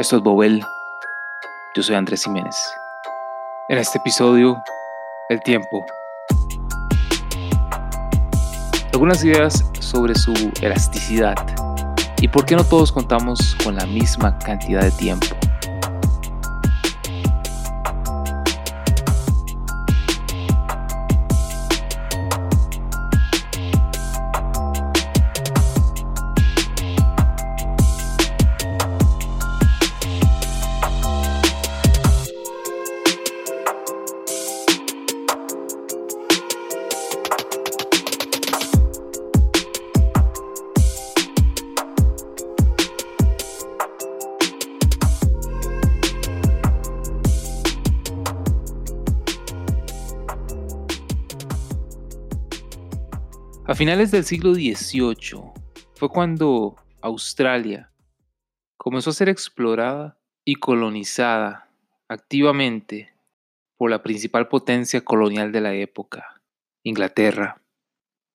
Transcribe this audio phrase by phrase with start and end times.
[0.00, 0.64] Esto es Bobel.
[1.74, 2.56] Yo soy Andrés Jiménez.
[3.68, 4.56] En este episodio,
[5.28, 5.84] el tiempo.
[8.94, 10.32] Algunas ideas sobre su
[10.62, 11.34] elasticidad
[12.18, 15.36] y por qué no todos contamos con la misma cantidad de tiempo.
[53.80, 55.40] Finales del siglo XVIII
[55.94, 57.90] fue cuando Australia
[58.76, 61.70] comenzó a ser explorada y colonizada
[62.06, 63.14] activamente
[63.78, 66.42] por la principal potencia colonial de la época,
[66.82, 67.62] Inglaterra.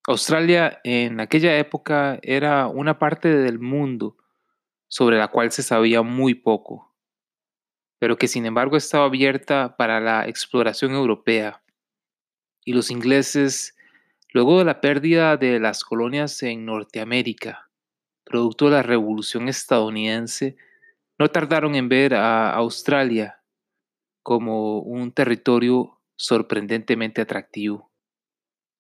[0.08, 4.18] Australia en aquella época era una parte del mundo
[4.88, 6.92] sobre la cual se sabía muy poco,
[8.00, 11.62] pero que sin embargo estaba abierta para la exploración europea,
[12.64, 13.75] y los ingleses
[14.36, 17.72] Luego de la pérdida de las colonias en Norteamérica,
[18.26, 20.58] producto de la Revolución estadounidense,
[21.18, 23.42] no tardaron en ver a Australia
[24.24, 27.94] como un territorio sorprendentemente atractivo.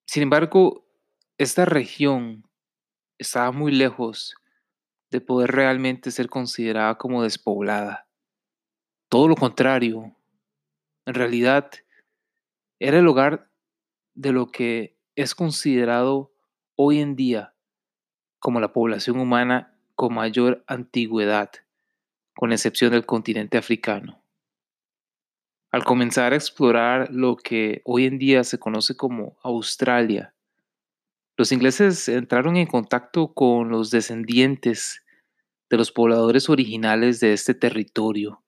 [0.05, 0.89] Sin embargo,
[1.37, 2.43] esta región
[3.17, 4.35] estaba muy lejos
[5.09, 8.09] de poder realmente ser considerada como despoblada.
[9.07, 10.17] Todo lo contrario,
[11.05, 11.71] en realidad
[12.77, 13.49] era el hogar
[14.15, 16.31] de lo que es considerado
[16.75, 17.53] hoy en día
[18.39, 21.51] como la población humana con mayor antigüedad,
[22.35, 24.21] con excepción del continente africano.
[25.71, 30.33] Al comenzar a explorar lo que hoy en día se conoce como Australia,
[31.37, 35.03] los ingleses entraron en contacto con los descendientes
[35.69, 38.41] de los pobladores originales de este territorio.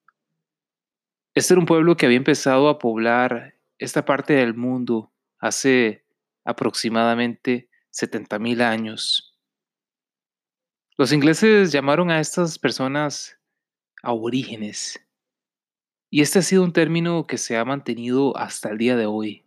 [1.34, 6.07] Este era un pueblo que había empezado a poblar esta parte del mundo hace
[6.48, 9.38] aproximadamente 70.000 años.
[10.98, 13.38] Los ingleses llamaron a estas personas
[14.02, 15.06] aborígenes,
[16.10, 19.46] y este ha sido un término que se ha mantenido hasta el día de hoy.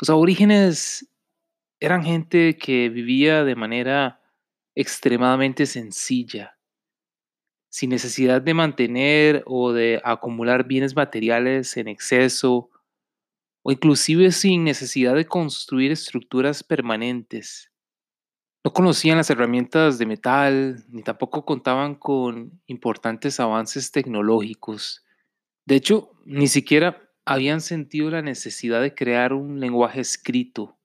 [0.00, 1.06] Los aborígenes
[1.78, 4.22] eran gente que vivía de manera
[4.74, 6.58] extremadamente sencilla,
[7.68, 12.70] sin necesidad de mantener o de acumular bienes materiales en exceso
[13.62, 17.70] o inclusive sin necesidad de construir estructuras permanentes.
[18.64, 25.04] No conocían las herramientas de metal, ni tampoco contaban con importantes avances tecnológicos.
[25.66, 30.78] De hecho, ni siquiera habían sentido la necesidad de crear un lenguaje escrito,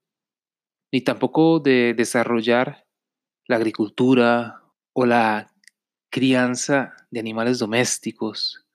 [0.92, 2.86] ni tampoco de desarrollar
[3.48, 5.52] la agricultura o la
[6.10, 8.66] crianza de animales domésticos.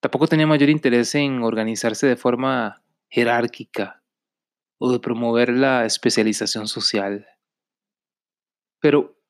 [0.00, 2.79] Tampoco tenían mayor interés en organizarse de forma
[3.10, 4.02] jerárquica
[4.78, 7.26] o de promover la especialización social.
[8.80, 9.20] Pero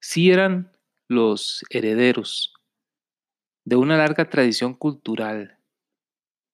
[0.00, 0.72] sí eran
[1.08, 2.54] los herederos
[3.64, 5.58] de una larga tradición cultural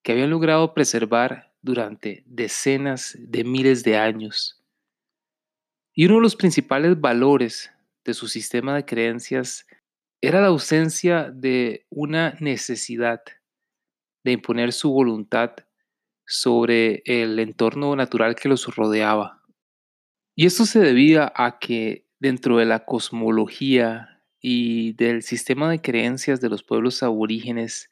[0.02, 4.62] que habían logrado preservar durante decenas de miles de años.
[5.94, 7.70] Y uno de los principales valores
[8.04, 9.66] de su sistema de creencias
[10.20, 13.22] era la ausencia de una necesidad
[14.24, 15.54] de imponer su voluntad
[16.26, 19.42] sobre el entorno natural que los rodeaba.
[20.36, 26.40] Y esto se debía a que dentro de la cosmología y del sistema de creencias
[26.40, 27.90] de los pueblos aborígenes,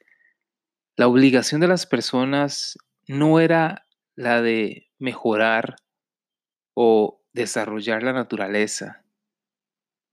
[0.97, 5.77] la obligación de las personas no era la de mejorar
[6.75, 9.05] o desarrollar la naturaleza,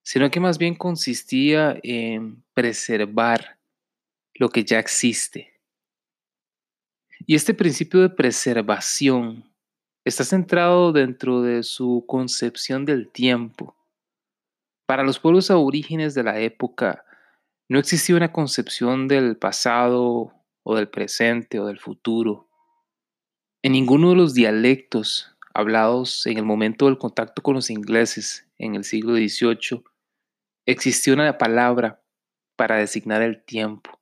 [0.03, 3.59] sino que más bien consistía en preservar
[4.33, 5.58] lo que ya existe.
[7.29, 9.53] Y este principio de preservación
[10.03, 13.77] está centrado dentro de su concepción del tiempo.
[14.87, 17.05] Para los pueblos aborígenes de la época,
[17.69, 20.33] no existía una concepción del pasado
[20.63, 22.49] o del presente o del futuro.
[23.61, 28.73] En ninguno de los dialectos hablados en el momento del contacto con los ingleses en
[28.73, 29.83] el siglo XVIII
[30.65, 32.01] existía una palabra
[32.55, 33.99] para designar el tiempo.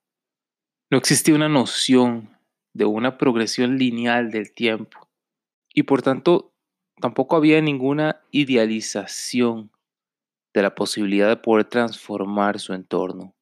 [0.90, 2.37] No existía una noción
[2.78, 5.10] de una progresión lineal del tiempo
[5.74, 6.54] y por tanto
[7.02, 9.72] tampoco había ninguna idealización
[10.54, 13.36] de la posibilidad de poder transformar su entorno.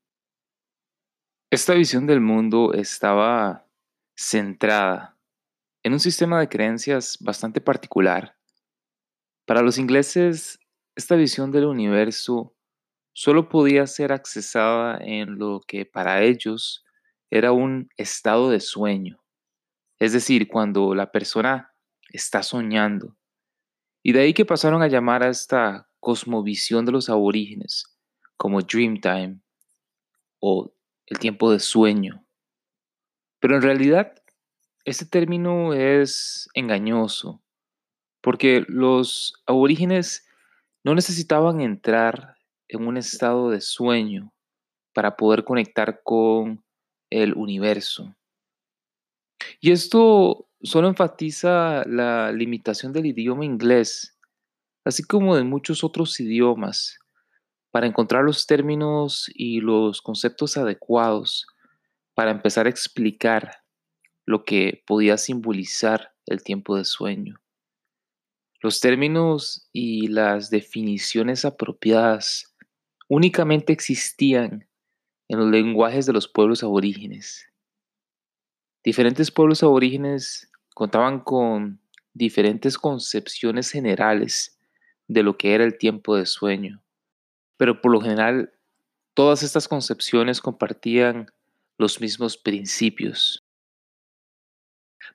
[1.51, 3.67] Esta visión del mundo estaba
[4.15, 5.17] centrada
[5.83, 8.37] en un sistema de creencias bastante particular.
[9.45, 10.59] Para los ingleses,
[10.95, 12.55] esta visión del universo
[13.13, 16.85] solo podía ser accesada en lo que para ellos
[17.29, 19.24] era un estado de sueño,
[19.99, 21.73] es decir, cuando la persona
[22.09, 23.15] está soñando.
[24.03, 27.97] Y de ahí que pasaron a llamar a esta cosmovisión de los aborígenes
[28.37, 29.39] como Dreamtime
[30.39, 30.71] o
[31.07, 32.25] el tiempo de sueño.
[33.39, 34.13] Pero en realidad,
[34.83, 37.41] este término es engañoso,
[38.21, 40.27] porque los aborígenes
[40.83, 42.37] no necesitaban entrar
[42.67, 44.33] en un estado de sueño
[44.93, 46.63] para poder conectar con
[47.09, 48.15] el universo.
[49.59, 54.17] Y esto solo enfatiza la limitación del idioma inglés,
[54.83, 56.99] así como de muchos otros idiomas,
[57.71, 61.47] para encontrar los términos y los conceptos adecuados
[62.15, 63.63] para empezar a explicar
[64.25, 67.41] lo que podía simbolizar el tiempo de sueño.
[68.61, 72.55] Los términos y las definiciones apropiadas
[73.07, 74.67] únicamente existían
[75.27, 77.45] en los lenguajes de los pueblos aborígenes.
[78.85, 81.81] Diferentes pueblos aborígenes contaban con
[82.13, 84.57] diferentes concepciones generales
[85.07, 86.85] de lo que era el tiempo de sueño
[87.57, 88.53] pero por lo general
[89.13, 91.31] todas estas concepciones compartían
[91.77, 93.45] los mismos principios.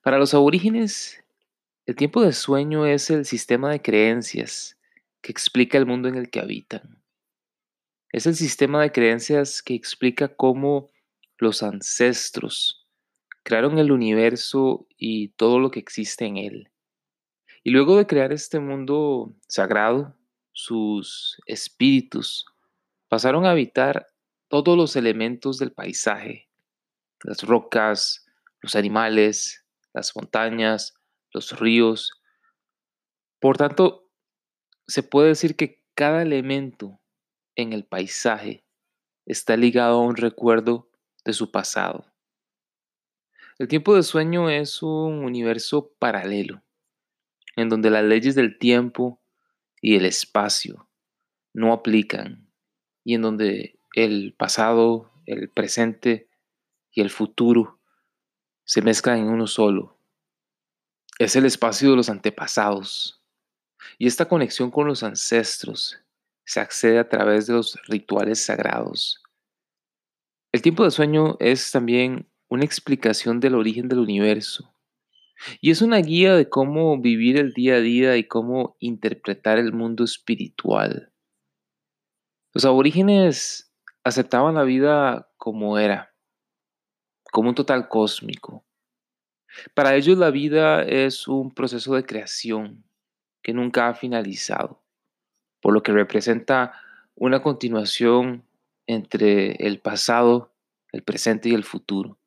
[0.02, 1.22] Para los aborígenes,
[1.87, 4.78] el tiempo de sueño es el sistema de creencias
[5.20, 7.02] que explica el mundo en el que habitan.
[8.12, 10.90] Es el sistema de creencias que explica cómo
[11.38, 12.80] los ancestros
[13.50, 16.70] crearon el universo y todo lo que existe en él.
[17.64, 20.14] Y luego de crear este mundo sagrado,
[20.52, 22.47] sus espíritus
[23.08, 24.06] pasaron a habitar
[24.47, 26.49] todos los elementos del paisaje,
[27.25, 28.25] las rocas,
[28.61, 30.94] los animales, las montañas,
[31.32, 32.23] los ríos.
[33.41, 34.08] Por tanto,
[34.87, 37.00] se puede decir que cada elemento
[37.56, 38.64] en el paisaje
[39.26, 40.88] está ligado a un recuerdo
[41.25, 42.09] de su pasado.
[43.60, 46.62] El tiempo de sueño es un universo paralelo,
[47.56, 49.20] en donde las leyes del tiempo
[49.82, 50.88] y el espacio
[51.52, 52.50] no aplican
[53.04, 56.30] y en donde el pasado, el presente
[56.90, 57.78] y el futuro
[58.64, 59.98] se mezclan en uno solo.
[61.18, 63.22] Es el espacio de los antepasados
[63.98, 65.98] y esta conexión con los ancestros
[66.46, 69.22] se accede a través de los rituales sagrados.
[70.50, 74.75] El tiempo de sueño es también una explicación del origen del universo
[75.61, 79.73] y es una guía de cómo vivir el día a día y cómo interpretar el
[79.73, 81.12] mundo espiritual.
[82.52, 83.73] Los aborígenes
[84.05, 86.12] aceptaban la vida como era,
[87.32, 88.64] como un total cósmico.
[89.75, 92.85] Para ellos la vida es un proceso de creación
[93.43, 94.82] que nunca ha finalizado,
[95.61, 96.73] por lo que representa
[97.14, 98.44] una continuación
[98.87, 100.53] entre el pasado,
[100.93, 102.19] el presente y el futuro.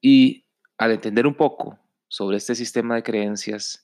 [0.00, 0.44] Y
[0.78, 1.78] al entender un poco
[2.08, 3.82] sobre este sistema de creencias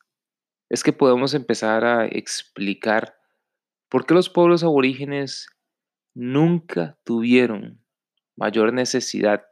[0.68, 3.16] es que podemos empezar a explicar
[3.88, 5.48] por qué los pueblos aborígenes
[6.14, 7.84] nunca tuvieron
[8.36, 9.44] mayor necesidad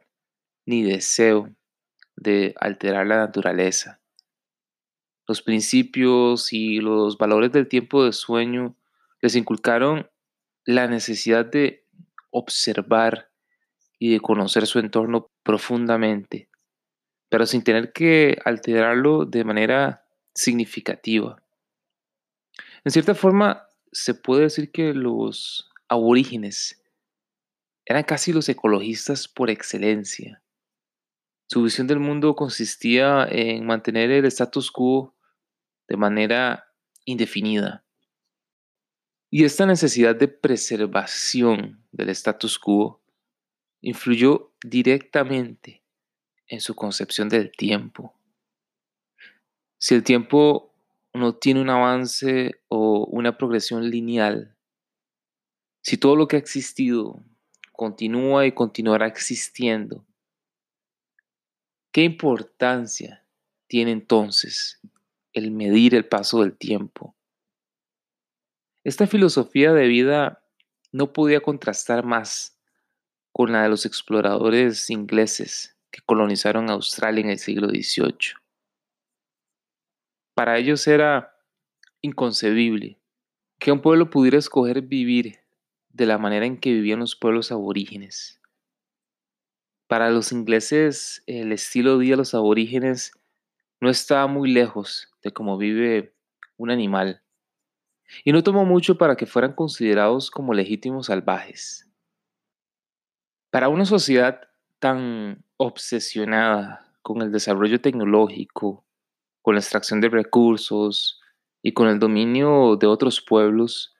[0.65, 1.55] ni deseo
[2.15, 4.01] de alterar la naturaleza.
[5.27, 8.75] Los principios y los valores del tiempo de sueño
[9.21, 10.09] les inculcaron
[10.65, 11.87] la necesidad de
[12.31, 13.29] observar
[13.99, 16.50] y de conocer su entorno profundamente
[17.31, 21.41] pero sin tener que alterarlo de manera significativa.
[22.83, 26.83] En cierta forma, se puede decir que los aborígenes
[27.85, 30.43] eran casi los ecologistas por excelencia.
[31.47, 35.15] Su visión del mundo consistía en mantener el status quo
[35.87, 36.67] de manera
[37.05, 37.85] indefinida.
[39.29, 43.01] Y esta necesidad de preservación del status quo
[43.79, 45.80] influyó directamente
[46.51, 48.13] en su concepción del tiempo.
[49.77, 50.75] Si el tiempo
[51.13, 54.57] no tiene un avance o una progresión lineal,
[55.81, 57.23] si todo lo que ha existido
[57.71, 60.05] continúa y continuará existiendo,
[61.93, 63.25] ¿qué importancia
[63.67, 64.81] tiene entonces
[65.31, 67.15] el medir el paso del tiempo?
[68.83, 70.43] Esta filosofía de vida
[70.91, 72.59] no podía contrastar más
[73.31, 78.35] con la de los exploradores ingleses que colonizaron Australia en el siglo XVIII.
[80.33, 81.35] Para ellos era
[82.01, 82.99] inconcebible
[83.59, 85.39] que un pueblo pudiera escoger vivir
[85.89, 88.41] de la manera en que vivían los pueblos aborígenes.
[89.87, 93.11] Para los ingleses, el estilo de vida de los aborígenes
[93.81, 96.15] no está muy lejos de cómo vive
[96.55, 97.21] un animal,
[98.23, 101.89] y no tomó mucho para que fueran considerados como legítimos salvajes.
[103.49, 104.50] Para una sociedad
[104.81, 108.83] tan obsesionada con el desarrollo tecnológico,
[109.41, 111.21] con la extracción de recursos
[111.61, 113.93] y con el dominio de otros pueblos,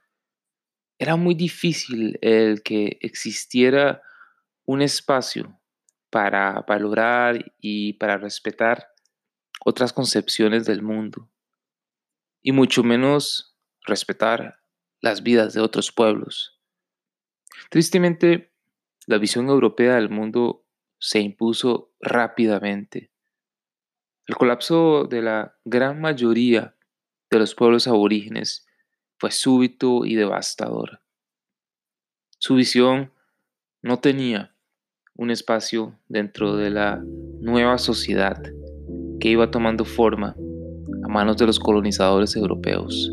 [0.98, 4.02] era muy difícil el que existiera
[4.66, 5.60] un espacio
[6.10, 8.90] para valorar y para respetar
[9.64, 11.30] otras concepciones del mundo,
[12.42, 14.60] y mucho menos respetar
[15.00, 16.60] las vidas de otros pueblos.
[17.70, 18.52] Tristemente,
[19.06, 20.61] la visión europea del mundo
[21.01, 23.12] se impuso rápidamente.
[24.27, 26.75] El colapso de la gran mayoría
[27.29, 28.67] de los pueblos aborígenes
[29.17, 31.01] fue súbito y devastador.
[32.38, 33.12] Su visión
[33.81, 34.55] no tenía
[35.15, 37.01] un espacio dentro de la
[37.41, 38.41] nueva sociedad
[39.20, 40.36] que iba tomando forma
[41.03, 43.12] a manos de los colonizadores europeos.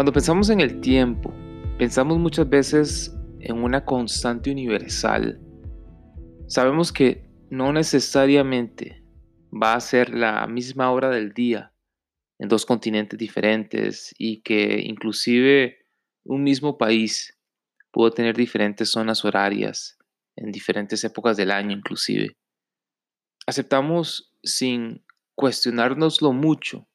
[0.00, 1.30] Cuando pensamos en el tiempo,
[1.76, 5.38] pensamos muchas veces en una constante universal.
[6.48, 9.04] Sabemos que no necesariamente
[9.52, 11.74] va a ser la misma hora del día
[12.38, 15.84] en dos continentes diferentes y que inclusive
[16.24, 17.38] un mismo país
[17.90, 19.98] puede tener diferentes zonas horarias
[20.34, 22.38] en diferentes épocas del año inclusive.
[23.46, 25.04] Aceptamos sin
[25.34, 26.88] cuestionárnoslo mucho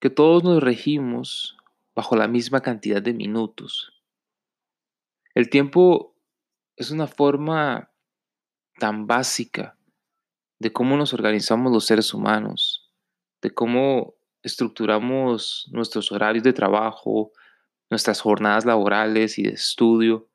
[0.00, 1.56] que todos nos regimos
[1.94, 3.92] bajo la misma cantidad de minutos.
[5.34, 6.14] El tiempo
[6.76, 7.90] es una forma
[8.78, 9.76] tan básica
[10.58, 12.92] de cómo nos organizamos los seres humanos,
[13.40, 17.32] de cómo estructuramos nuestros horarios de trabajo,
[17.90, 20.28] nuestras jornadas laborales y de estudio.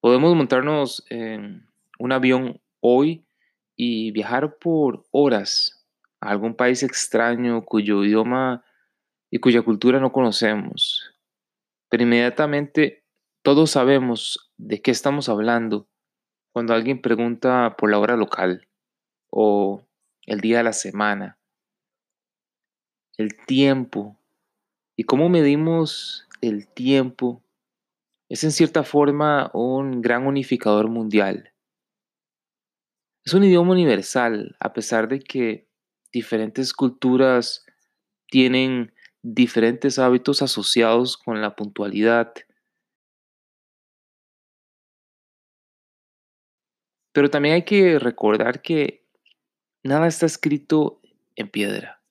[0.00, 3.24] Podemos montarnos en un avión hoy
[3.76, 5.86] y viajar por horas
[6.20, 8.64] a algún país extraño cuyo idioma
[9.34, 11.12] y cuya cultura no conocemos.
[11.90, 13.04] Pero inmediatamente
[13.42, 15.88] todos sabemos de qué estamos hablando
[16.52, 18.68] cuando alguien pregunta por la hora local
[19.30, 19.84] o
[20.26, 21.36] el día de la semana.
[23.16, 24.16] El tiempo
[24.94, 27.42] y cómo medimos el tiempo
[28.28, 31.52] es en cierta forma un gran unificador mundial.
[33.24, 35.66] Es un idioma universal, a pesar de que
[36.12, 37.66] diferentes culturas
[38.28, 38.93] tienen
[39.24, 42.34] diferentes hábitos asociados con la puntualidad.
[47.12, 49.08] Pero también hay que recordar que
[49.82, 51.00] nada está escrito
[51.36, 52.02] en piedra.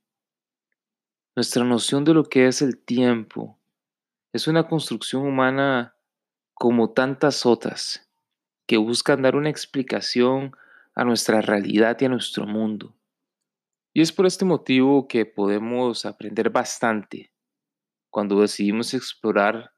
[1.36, 3.60] Nuestra noción de lo que es el tiempo
[4.32, 5.96] es una construcción humana
[6.56, 8.10] como tantas otras
[8.66, 10.56] que buscan dar una explicación
[10.96, 12.96] a nuestra realidad y a nuestro mundo.
[13.94, 17.32] Y es por este motivo que podemos aprender bastante
[18.10, 19.72] cuando decidimos explorar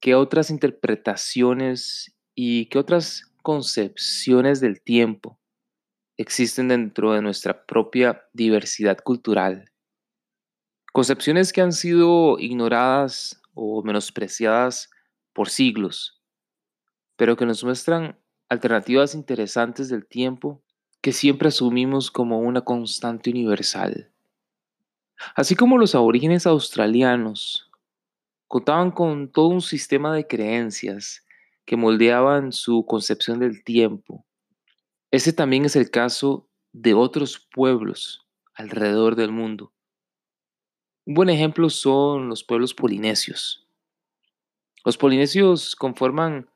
[0.00, 5.40] qué otras interpretaciones y qué otras concepciones del tiempo
[6.16, 9.72] existen dentro de nuestra propia diversidad cultural.
[10.92, 14.90] Concepciones que han sido ignoradas o menospreciadas
[15.32, 16.22] por siglos,
[17.16, 18.18] pero que nos muestran
[18.48, 20.62] alternativas interesantes del tiempo
[21.00, 24.10] que siempre asumimos como una constante universal.
[25.34, 27.70] Así como los aborígenes australianos
[28.48, 31.24] contaban con todo un sistema de creencias
[31.64, 34.24] que moldeaban su concepción del tiempo,
[35.10, 39.72] ese también es el caso de otros pueblos alrededor del mundo.
[41.06, 43.66] Un buen ejemplo son los pueblos polinesios.
[44.84, 46.50] Los polinesios conforman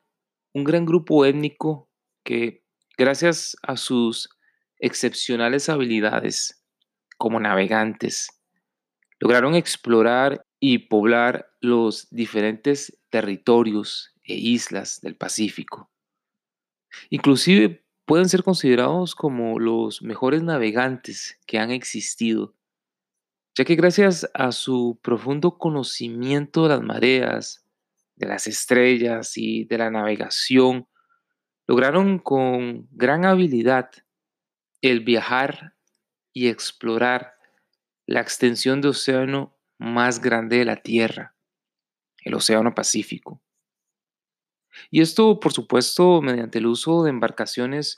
[0.53, 1.89] un gran grupo étnico
[2.23, 2.60] que,
[3.01, 4.29] gracias a sus
[4.77, 6.63] excepcionales habilidades
[7.17, 8.29] como navegantes,
[9.19, 15.89] lograron explorar y poblar los diferentes territorios e islas del Pacífico.
[17.09, 22.53] Inclusive pueden ser considerados como los mejores navegantes que han existido,
[23.55, 27.65] ya que gracias a su profundo conocimiento de las mareas,
[28.15, 30.87] de las estrellas y de la navegación,
[31.71, 33.91] lograron con gran habilidad
[34.81, 35.73] el viajar
[36.33, 37.35] y explorar
[38.05, 41.33] la extensión de océano más grande de la Tierra.
[42.25, 43.41] el Océano Pacífico.
[44.89, 47.97] Y esto, por supuesto, mediante el uso de embarcaciones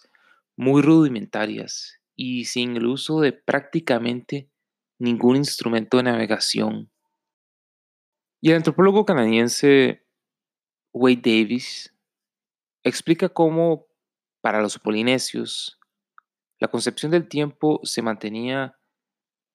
[0.55, 4.51] muy rudimentarias y sin el uso de prácticamente
[4.99, 6.91] ningún instrumento de navegación.
[8.39, 10.05] Y el antropólogo canadiense
[10.93, 11.92] Wade Davis
[12.83, 13.87] explica cómo
[14.41, 15.79] para los polinesios
[16.59, 18.77] la concepción del tiempo se mantenía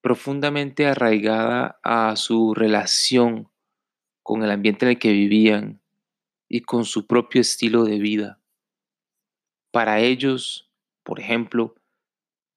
[0.03, 3.49] profundamente arraigada a su relación
[4.23, 5.81] con el ambiente en el que vivían
[6.49, 8.41] y con su propio estilo de vida.
[9.71, 10.71] Para ellos,
[11.03, 11.75] por ejemplo,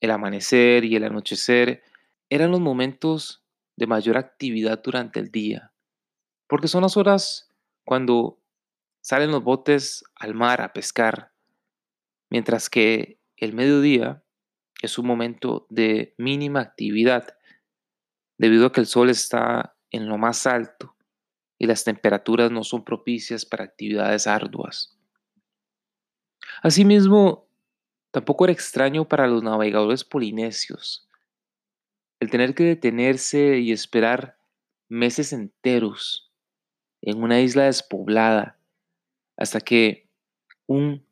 [0.02, 1.84] el amanecer y el anochecer
[2.30, 3.44] eran los momentos
[3.78, 5.72] de mayor actividad durante el día,
[6.48, 7.50] porque son las horas
[7.86, 8.41] cuando
[9.02, 11.32] salen los botes al mar a pescar,
[12.30, 14.24] mientras que el mediodía
[14.82, 17.38] es un momento de mínima actividad,
[18.38, 20.96] debido a que el sol está en lo más alto
[21.60, 24.98] y las temperaturas no son propicias para actividades arduas.
[26.64, 27.48] Asimismo,
[28.12, 31.08] tampoco era extraño para los navegadores polinesios
[32.22, 34.38] el tener que detenerse y esperar
[34.88, 36.32] meses enteros
[37.02, 38.61] en una isla despoblada
[39.42, 40.08] hasta que
[40.68, 41.04] un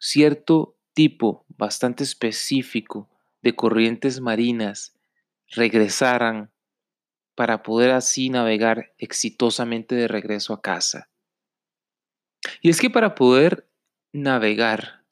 [0.00, 3.08] cierto tipo bastante específico
[3.40, 4.98] de corrientes marinas
[5.46, 6.50] regresaran
[7.36, 11.08] para poder así navegar exitosamente de regreso a casa.
[12.62, 13.70] Y es que para poder
[14.12, 15.04] navegar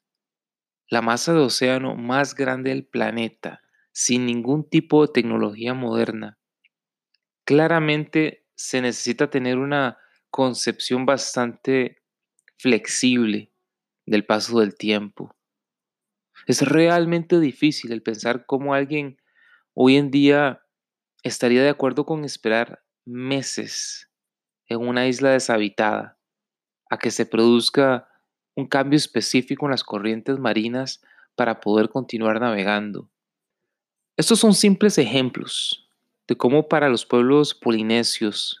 [0.89, 3.61] la masa de océano más grande del planeta
[3.93, 6.37] sin ningún tipo de tecnología moderna,
[7.45, 11.96] claramente se necesita tener una concepción bastante
[12.57, 13.51] flexible
[14.05, 15.35] del paso del tiempo.
[16.45, 19.21] Es realmente difícil el pensar cómo alguien
[19.73, 20.63] hoy en día
[21.23, 24.09] estaría de acuerdo con esperar meses
[24.67, 26.17] en una isla deshabitada
[26.89, 28.09] a que se produzca
[28.55, 31.01] un cambio específico en las corrientes marinas
[31.35, 33.09] para poder continuar navegando.
[34.15, 35.89] Estos son simples ejemplos
[36.27, 38.59] de cómo para los pueblos polinesios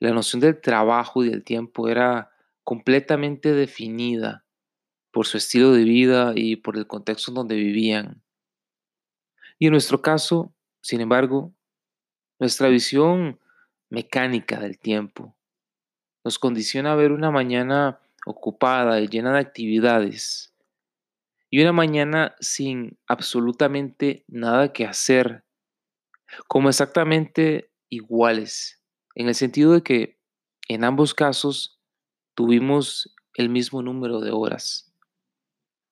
[0.00, 2.32] la noción del trabajo y del tiempo era
[2.68, 4.44] completamente definida
[5.10, 8.22] por su estilo de vida y por el contexto en donde vivían.
[9.58, 10.52] Y en nuestro caso,
[10.82, 11.54] sin embargo,
[12.38, 13.40] nuestra visión
[13.88, 15.34] mecánica del tiempo
[16.22, 20.52] nos condiciona a ver una mañana ocupada y llena de actividades
[21.48, 25.42] y una mañana sin absolutamente nada que hacer,
[26.48, 28.82] como exactamente iguales,
[29.14, 30.18] en el sentido de que
[30.68, 31.77] en ambos casos
[32.38, 34.94] tuvimos el mismo número de horas.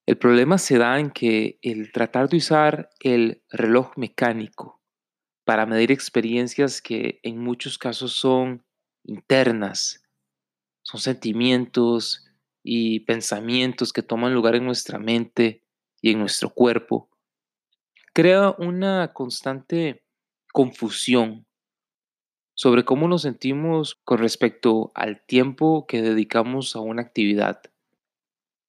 [0.07, 4.81] El problema se da en que el tratar de usar el reloj mecánico
[5.43, 8.65] para medir experiencias que en muchos casos son
[9.03, 10.05] internas,
[10.83, 12.25] son sentimientos
[12.63, 15.65] y pensamientos que toman lugar en nuestra mente
[16.01, 17.11] y en nuestro cuerpo,
[18.13, 20.05] crea una constante
[20.53, 21.45] confusión
[22.57, 27.63] sobre cómo nos sentimos con respecto al tiempo que dedicamos a una actividad.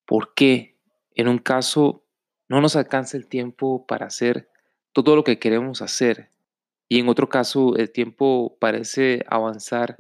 [0.06, 0.78] ¿Por qué
[1.16, 2.04] en un caso
[2.48, 4.50] no nos alcanza el tiempo para hacer
[4.94, 6.32] todo lo que queremos hacer
[6.90, 9.98] y en otro caso el tiempo parece avanzar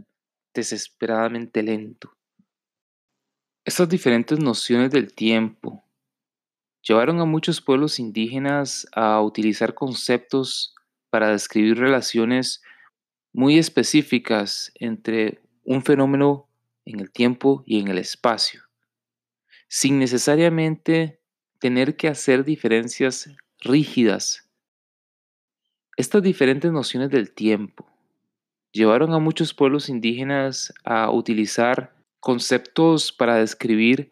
[0.53, 2.13] desesperadamente lento.
[3.65, 5.83] Estas diferentes nociones del tiempo
[6.81, 10.73] llevaron a muchos pueblos indígenas a utilizar conceptos
[11.09, 12.61] para describir relaciones
[13.33, 16.47] muy específicas entre un fenómeno
[16.85, 18.63] en el tiempo y en el espacio,
[19.67, 21.19] sin necesariamente
[21.59, 24.49] tener que hacer diferencias rígidas.
[25.97, 27.87] Estas diferentes nociones del tiempo
[28.71, 34.11] llevaron a muchos pueblos indígenas a utilizar conceptos para describir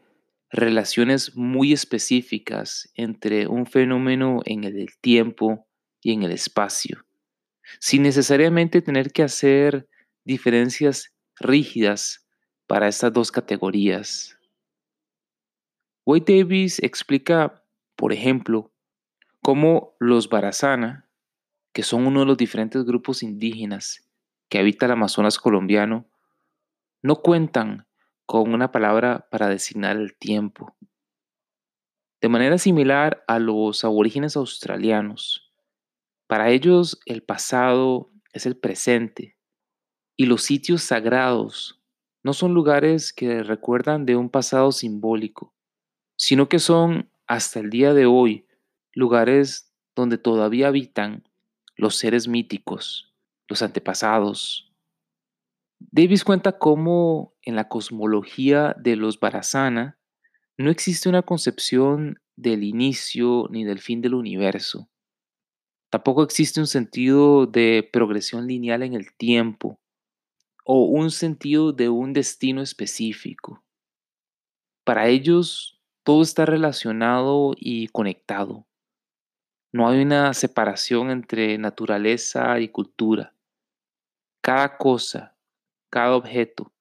[0.50, 5.68] relaciones muy específicas entre un fenómeno en el tiempo
[6.02, 7.06] y en el espacio,
[7.80, 9.88] sin necesariamente tener que hacer
[10.24, 12.28] diferencias rígidas
[12.68, 14.38] para estas dos categorías.
[16.06, 17.64] Wade Davis explica,
[17.96, 18.72] por ejemplo,
[19.42, 21.06] cómo los Barazana
[21.76, 24.10] que son uno de los diferentes grupos indígenas
[24.48, 26.10] que habita el Amazonas colombiano,
[27.02, 27.86] no cuentan
[28.26, 30.74] con una palabra para designar el tiempo.
[32.22, 35.45] De manera similar a los aborígenes australianos,
[36.28, 39.38] para ellos el pasado es el presente
[40.18, 41.82] y los sitios sagrados
[42.24, 45.54] no son lugares que recuerdan de un pasado simbólico,
[46.18, 48.48] sino que son hasta el día de hoy
[48.94, 51.24] lugares donde todavía habitan
[51.76, 53.14] los seres míticos,
[53.48, 54.74] los antepasados.
[55.80, 60.00] Davis cuenta cómo en la cosmología de los Barasana
[60.58, 64.90] no existe una concepción del inicio ni del fin del universo.
[65.96, 69.80] Tampoco existe un sentido de progresión lineal en el tiempo
[70.66, 73.64] o un sentido de un destino específico.
[74.84, 78.68] Para ellos, todo está relacionado y conectado.
[79.72, 83.34] No hay una separación entre naturaleza y cultura.
[84.42, 85.38] Cada cosa,
[85.90, 86.74] cada objeto,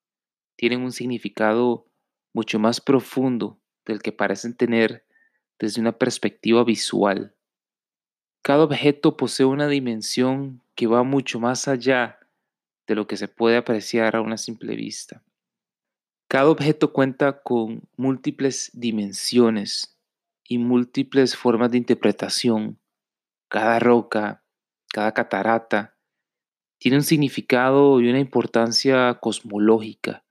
[0.57, 1.87] tienen un significado
[2.33, 5.05] mucho más profundo del que parecen tener
[5.57, 7.33] desde una perspectiva visual.
[8.45, 12.19] Cada objeto posee una dimensión que va mucho más allá
[12.85, 15.23] de lo que se puede apreciar a una simple vista.
[16.27, 19.97] Cada objeto cuenta con múltiples dimensiones
[20.43, 22.77] y múltiples formas de interpretación.
[23.47, 24.43] Cada roca,
[24.93, 25.97] cada catarata,
[26.77, 30.23] tiene un significado y una importancia cosmológica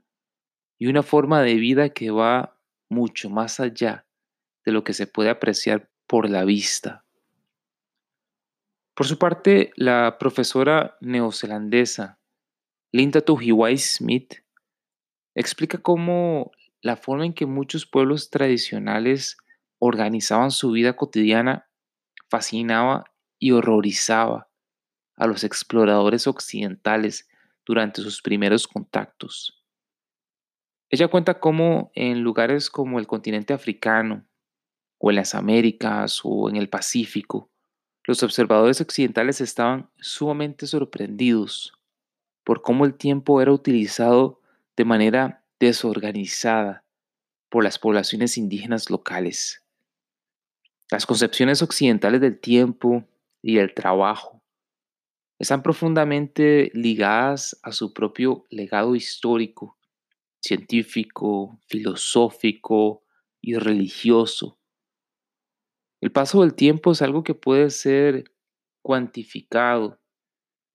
[0.78, 2.56] y una forma de vida que va
[2.88, 4.06] mucho más allá
[4.64, 7.03] de lo que se puede apreciar por la vista.
[8.94, 12.20] Por su parte, la profesora neozelandesa
[12.92, 14.34] Linda Tohiwai Smith
[15.34, 19.36] explica cómo la forma en que muchos pueblos tradicionales
[19.80, 21.68] organizaban su vida cotidiana
[22.30, 23.04] fascinaba
[23.40, 24.48] y horrorizaba
[25.16, 27.28] a los exploradores occidentales
[27.66, 29.64] durante sus primeros contactos.
[30.88, 34.28] Ella cuenta cómo en lugares como el continente africano,
[34.98, 37.50] o en las Américas, o en el Pacífico,
[38.06, 41.72] los observadores occidentales estaban sumamente sorprendidos
[42.44, 44.40] por cómo el tiempo era utilizado
[44.76, 46.84] de manera desorganizada
[47.48, 49.62] por las poblaciones indígenas locales.
[50.90, 53.04] Las concepciones occidentales del tiempo
[53.40, 54.42] y del trabajo
[55.38, 59.78] están profundamente ligadas a su propio legado histórico,
[60.40, 63.02] científico, filosófico
[63.40, 64.58] y religioso.
[66.04, 68.30] El paso del tiempo es algo que puede ser
[68.82, 70.02] cuantificado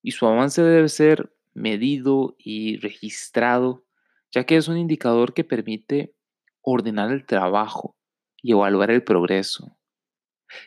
[0.02, 3.86] y su avance debe ser medido y registrado,
[4.32, 6.16] ya que es un indicador que permite
[6.62, 7.96] ordenar el trabajo
[8.42, 9.78] y evaluar el progreso.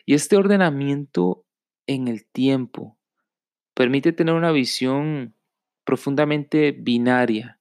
[0.05, 1.45] Y este ordenamiento
[1.85, 2.97] en el tiempo
[3.73, 5.35] permite tener una visión
[5.83, 7.59] profundamente binaria,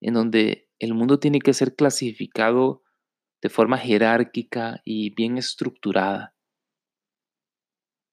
[0.00, 2.84] en donde el mundo tiene que ser clasificado
[3.42, 6.36] de forma jerárquica y bien estructurada.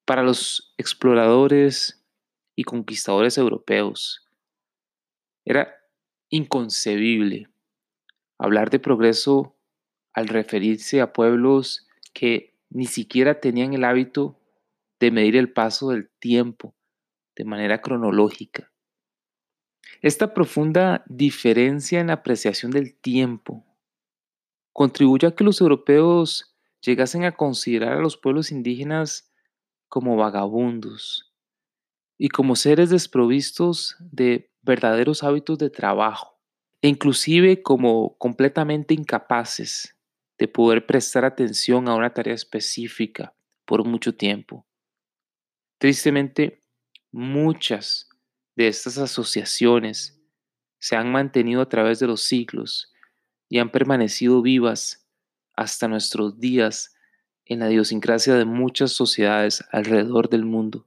[0.06, 2.00] Para los exploradores
[2.54, 4.24] y conquistadores europeos,
[5.44, 5.74] era
[6.28, 7.48] inconcebible
[8.38, 9.56] hablar de progreso
[10.12, 14.38] al referirse a pueblos que ni siquiera tenían el hábito
[15.00, 16.76] de medir el paso del tiempo
[17.34, 18.72] de manera cronológica.
[20.02, 23.66] Esta profunda diferencia en la apreciación del tiempo
[24.72, 29.25] contribuye a que los europeos llegasen a considerar a los pueblos indígenas
[29.96, 31.32] como vagabundos
[32.18, 36.38] y como seres desprovistos de verdaderos hábitos de trabajo
[36.82, 39.96] e inclusive como completamente incapaces
[40.36, 44.66] de poder prestar atención a una tarea específica por mucho tiempo.
[45.78, 46.60] Tristemente,
[47.10, 48.06] muchas
[48.54, 50.22] de estas asociaciones
[50.78, 52.92] se han mantenido a través de los siglos
[53.48, 55.08] y han permanecido vivas
[55.54, 56.95] hasta nuestros días
[57.46, 60.86] en la idiosincrasia de muchas sociedades alrededor del mundo.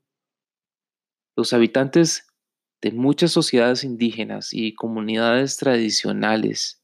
[1.35, 2.27] Los habitantes
[2.81, 6.83] de muchas sociedades indígenas y comunidades tradicionales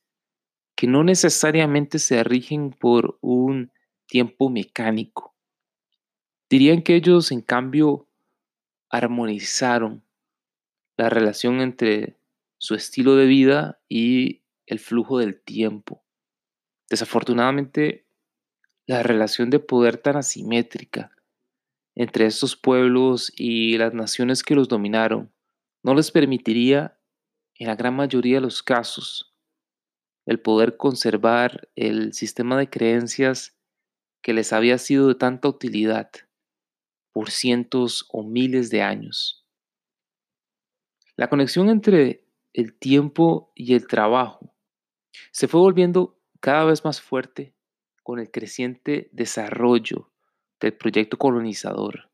[0.75, 3.71] que no necesariamente se rigen por un
[4.07, 5.35] tiempo mecánico.
[6.49, 8.07] Dirían que ellos, en cambio,
[8.89, 10.03] armonizaron
[10.97, 12.17] la relación entre
[12.57, 16.03] su estilo de vida y el flujo del tiempo.
[16.89, 18.04] Desafortunadamente,
[18.87, 21.11] la relación de poder tan asimétrica
[21.95, 25.33] entre estos pueblos y las naciones que los dominaron
[25.83, 26.99] no les permitiría,
[27.57, 29.33] en la gran mayoría de los casos,
[30.25, 33.57] el poder conservar el sistema de creencias
[34.21, 36.11] que les había sido de tanta utilidad
[37.11, 39.45] por cientos o miles de años.
[41.15, 44.53] La conexión entre el tiempo y el trabajo
[45.31, 47.54] se fue volviendo cada vez más fuerte
[48.05, 50.11] con el creciente desarrollo
[50.59, 52.11] del proyecto colonizador.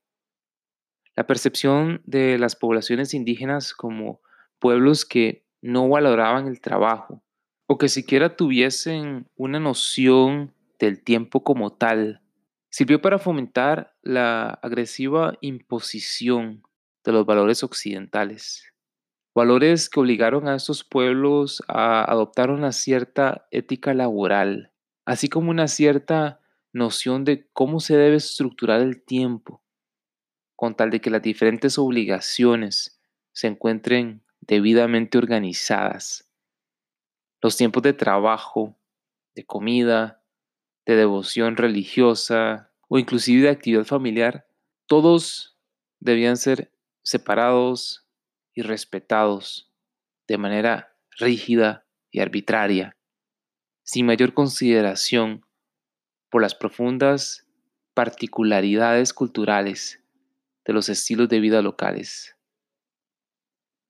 [1.17, 4.21] La percepción de las poblaciones indígenas como
[4.57, 7.21] pueblos que no valoraban el trabajo
[7.67, 12.21] o que siquiera tuviesen una noción del tiempo como tal,
[12.69, 16.63] sirvió para fomentar la agresiva imposición
[17.03, 18.73] de los valores occidentales.
[19.35, 24.70] Valores que obligaron a estos pueblos a adoptar una cierta ética laboral,
[25.05, 26.41] así como una cierta
[26.73, 29.61] noción de cómo se debe estructurar el tiempo,
[30.55, 33.01] con tal de que las diferentes obligaciones
[33.33, 36.29] se encuentren debidamente organizadas.
[37.41, 38.77] Los tiempos de trabajo,
[39.35, 40.23] de comida,
[40.85, 44.47] de devoción religiosa o inclusive de actividad familiar,
[44.85, 45.57] todos
[45.99, 46.71] debían ser
[47.03, 48.05] separados
[48.53, 49.71] y respetados
[50.27, 52.97] de manera rígida y arbitraria,
[53.91, 55.45] sin mayor consideración
[56.29, 57.45] por las profundas
[57.93, 60.01] particularidades culturales
[60.63, 62.37] de los estilos de vida locales.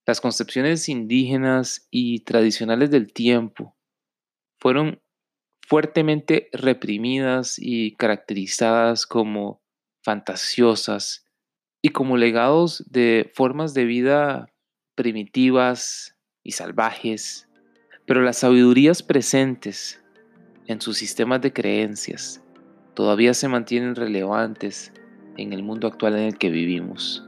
[0.04, 3.76] Las concepciones indígenas y tradicionales del tiempo
[4.58, 5.00] fueron
[5.60, 9.62] fuertemente reprimidas y caracterizadas como
[10.02, 11.28] fantasiosas
[11.80, 14.52] y como legados de formas de vida
[14.96, 17.48] primitivas y salvajes,
[18.12, 19.98] pero las sabidurías presentes
[20.66, 22.42] en sus sistemas de creencias
[22.92, 24.92] todavía se mantienen relevantes
[25.38, 27.26] en el mundo actual en el que vivimos.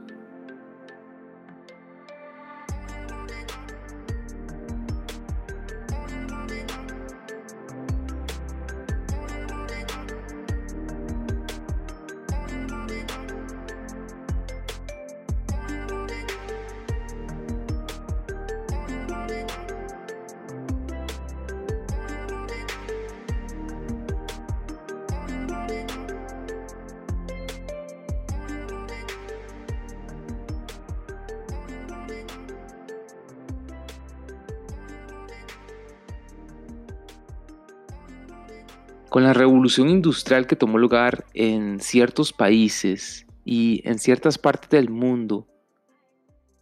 [39.15, 44.89] Con la revolución industrial que tomó lugar en ciertos países y en ciertas partes del
[44.89, 45.47] mundo,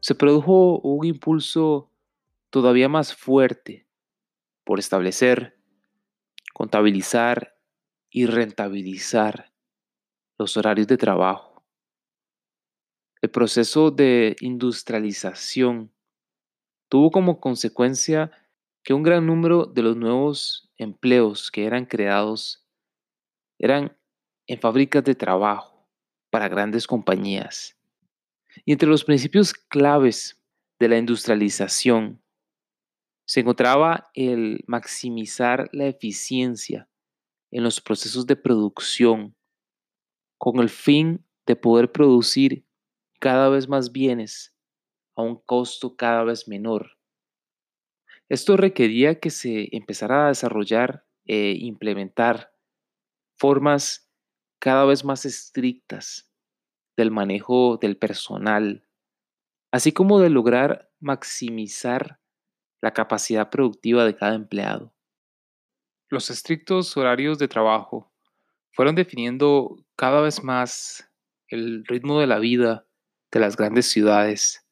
[0.02, 1.90] se produjo un impulso
[2.52, 3.88] todavía más fuerte
[4.64, 5.58] por establecer,
[6.54, 7.58] contabilizar
[8.12, 9.52] y rentabilizar
[10.38, 11.66] los horarios de trabajo.
[13.24, 15.92] El proceso de industrialización
[16.88, 18.30] tuvo como consecuencia
[18.84, 22.68] que un gran número de los nuevos empleos que eran creados
[23.58, 23.98] eran
[24.46, 25.88] en fábricas de trabajo
[26.30, 27.80] para grandes compañías.
[28.66, 30.44] Y entre los principios claves
[30.80, 32.22] de la industrialización
[33.26, 36.90] se encontraba el maximizar la eficiencia
[37.52, 39.36] en los procesos de producción
[40.38, 42.66] con el fin de poder producir
[43.20, 44.54] cada vez más bienes
[45.16, 46.98] a un costo cada vez menor
[48.34, 52.52] esto requería que se empezara a desarrollar e implementar
[53.38, 54.10] formas
[54.58, 56.32] cada vez más estrictas
[56.98, 58.88] del manejo del personal,
[59.72, 62.20] así como de lograr maximizar
[62.82, 64.92] la capacidad productiva de cada empleado.
[66.10, 68.12] Los estrictos horarios de trabajo
[68.72, 71.08] fueron definiendo cada vez más
[71.50, 72.88] el ritmo de la vida
[73.32, 74.66] de las grandes ciudades.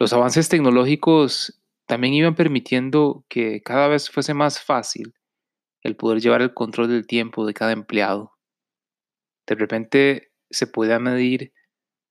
[0.00, 1.59] Los avances tecnológicos
[1.90, 5.12] también iban permitiendo que cada vez fuese más fácil
[5.82, 8.30] el poder llevar el control del tiempo de cada empleado.
[9.44, 11.52] De repente se podía medir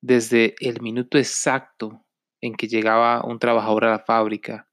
[0.01, 2.05] desde el minuto exacto
[2.41, 4.67] en que llegaba un trabajador a la fábrica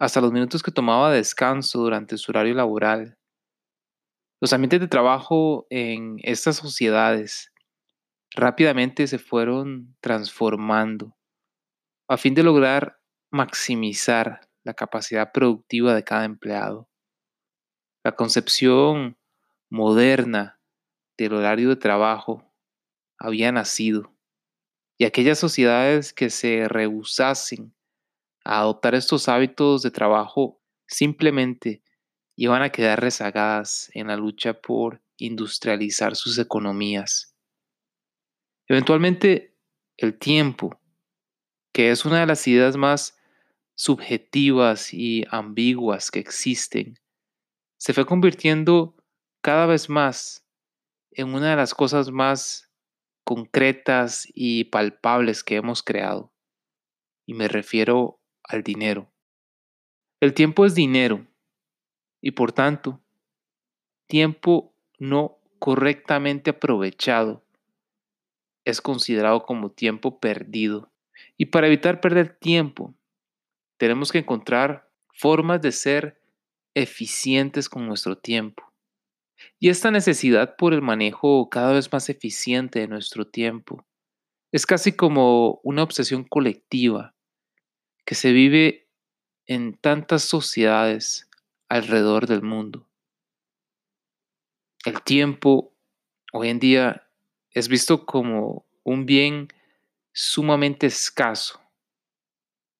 [0.00, 3.16] hasta los minutos que tomaba descanso durante su horario laboral.
[4.40, 7.52] Los ambientes de trabajo en estas sociedades
[8.34, 11.16] rápidamente se fueron transformando
[12.08, 12.98] a fin de lograr
[13.30, 16.88] maximizar la capacidad productiva de cada empleado.
[18.04, 19.18] La concepción
[19.68, 20.60] moderna
[21.16, 22.52] del horario de trabajo
[23.18, 24.14] había nacido
[24.98, 27.74] y aquellas sociedades que se rehusasen
[28.44, 31.82] a adoptar estos hábitos de trabajo simplemente
[32.36, 37.34] iban a quedar rezagadas en la lucha por industrializar sus economías.
[38.68, 39.56] Eventualmente,
[39.96, 40.80] el tiempo
[41.76, 43.15] que es una de las ideas más
[43.76, 46.98] subjetivas y ambiguas que existen,
[47.78, 48.96] se fue convirtiendo
[49.42, 50.44] cada vez más
[51.12, 52.72] en una de las cosas más
[53.24, 56.32] concretas y palpables que hemos creado.
[57.26, 59.12] Y me refiero al dinero.
[60.20, 61.26] El tiempo es dinero
[62.20, 63.00] y por tanto,
[64.06, 67.46] tiempo no correctamente aprovechado
[68.66, 70.92] es considerado como tiempo perdido.
[71.38, 72.94] Y para evitar perder tiempo,
[73.76, 76.20] tenemos que encontrar formas de ser
[76.74, 78.62] eficientes con nuestro tiempo.
[79.58, 83.86] Y esta necesidad por el manejo cada vez más eficiente de nuestro tiempo
[84.52, 87.14] es casi como una obsesión colectiva
[88.04, 88.88] que se vive
[89.46, 91.28] en tantas sociedades
[91.68, 92.88] alrededor del mundo.
[94.84, 95.74] El tiempo
[96.32, 97.08] hoy en día
[97.50, 99.48] es visto como un bien
[100.12, 101.60] sumamente escaso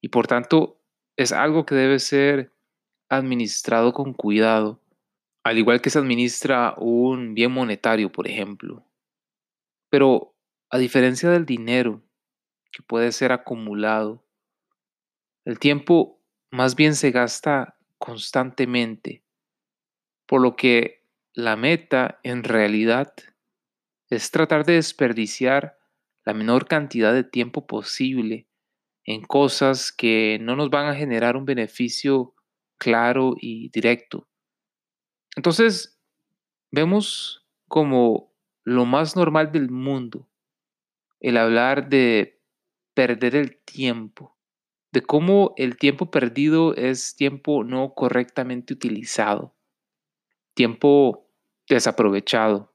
[0.00, 0.75] y por tanto
[1.16, 2.52] es algo que debe ser
[3.08, 4.80] administrado con cuidado,
[5.44, 8.84] al igual que se administra un bien monetario, por ejemplo.
[9.90, 10.34] Pero
[10.70, 12.02] a diferencia del dinero,
[12.70, 14.24] que puede ser acumulado,
[15.44, 19.22] el tiempo más bien se gasta constantemente,
[20.26, 23.14] por lo que la meta en realidad
[24.10, 25.78] es tratar de desperdiciar
[26.24, 28.48] la menor cantidad de tiempo posible
[29.06, 32.34] en cosas que no nos van a generar un beneficio
[32.78, 34.28] claro y directo.
[35.36, 35.98] Entonces,
[36.70, 38.32] vemos como
[38.64, 40.28] lo más normal del mundo
[41.20, 42.40] el hablar de
[42.94, 44.36] perder el tiempo,
[44.92, 49.54] de cómo el tiempo perdido es tiempo no correctamente utilizado,
[50.54, 51.28] tiempo
[51.68, 52.74] desaprovechado,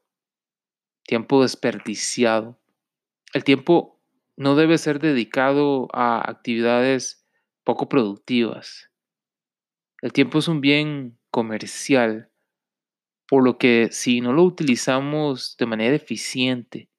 [1.04, 2.58] tiempo desperdiciado.
[3.32, 4.01] El tiempo
[4.36, 7.26] no debe ser dedicado a actividades
[7.64, 8.90] poco productivas.
[10.00, 12.30] El tiempo es un bien comercial,
[13.28, 16.90] por lo que si no lo utilizamos de manera eficiente,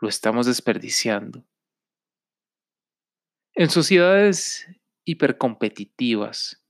[0.00, 1.46] lo estamos desperdiciando.
[3.54, 4.66] En sociedades
[5.04, 6.62] hipercompetitivas,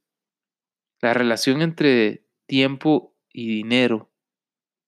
[1.00, 4.12] la relación entre tiempo y dinero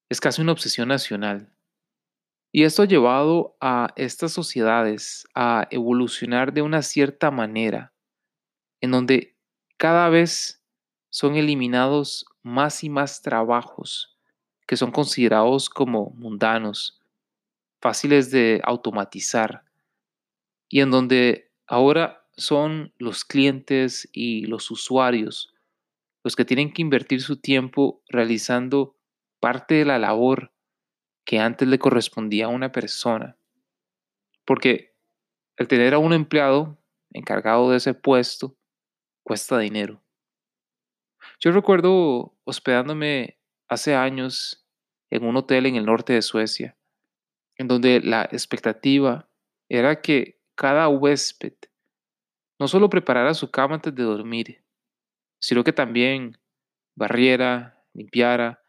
[0.08, 1.57] es casi una obsesión nacional.
[2.50, 7.92] Y esto ha llevado a estas sociedades a evolucionar de una cierta manera,
[8.80, 9.36] en donde
[9.76, 10.62] cada vez
[11.10, 14.16] son eliminados más y más trabajos
[14.66, 17.00] que son considerados como mundanos,
[17.80, 19.64] fáciles de automatizar,
[20.68, 25.54] y en donde ahora son los clientes y los usuarios
[26.24, 28.96] los que tienen que invertir su tiempo realizando
[29.40, 30.52] parte de la labor
[31.28, 33.36] que antes le correspondía a una persona.
[34.46, 34.96] Porque
[35.58, 38.56] el tener a un empleado encargado de ese puesto
[39.22, 40.02] cuesta dinero.
[41.38, 43.38] Yo recuerdo hospedándome
[43.68, 44.66] hace años
[45.10, 46.78] en un hotel en el norte de Suecia,
[47.56, 49.28] en donde la expectativa
[49.68, 51.52] era que cada huésped
[52.58, 54.64] no solo preparara su cama antes de dormir,
[55.42, 56.38] sino que también
[56.96, 58.62] barriera, limpiara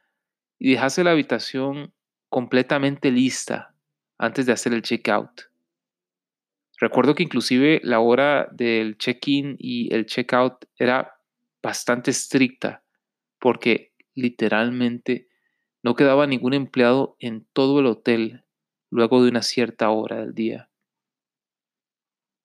[0.59, 1.93] y dejase la habitación
[2.29, 3.73] completamente lista
[4.17, 5.49] antes de hacer el checkout.
[6.79, 11.19] Recuerdo que inclusive la hora del check-in y el check-out era
[11.61, 12.83] bastante estricta
[13.39, 15.27] porque literalmente
[15.83, 18.43] no quedaba ningún empleado en todo el hotel
[18.89, 20.69] luego de una cierta hora del día.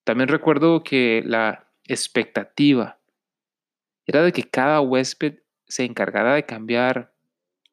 [0.05, 2.99] También recuerdo que la expectativa
[4.07, 7.15] era de que cada huésped se encargara de cambiar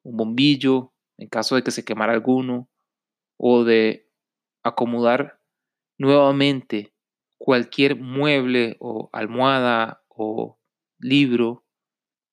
[0.02, 0.91] un bombillo,
[1.22, 2.68] en caso de que se quemara alguno,
[3.36, 4.10] o de
[4.64, 5.40] acomodar
[5.98, 6.92] nuevamente
[7.38, 10.58] cualquier mueble o almohada o
[10.98, 11.64] libro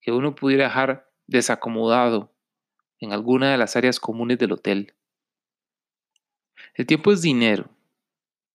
[0.02, 2.36] que uno pudiera dejar desacomodado
[3.00, 4.96] en alguna de las áreas comunes del hotel.
[6.74, 7.70] El tiempo es dinero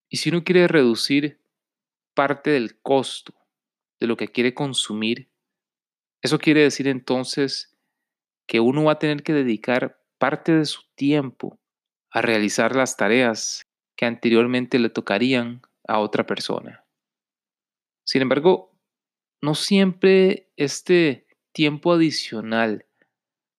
[0.09, 1.41] y si uno quiere reducir
[2.15, 3.35] parte del costo
[4.01, 5.31] de lo que quiere consumir,
[6.23, 7.77] eso quiere decir entonces
[8.47, 11.59] que uno va a tener que dedicar parte de su tiempo
[12.11, 13.63] a realizar las tareas
[13.97, 16.85] que anteriormente le tocarían a otra persona.
[18.07, 18.79] Sin embargo,
[19.43, 22.87] no siempre este tiempo adicional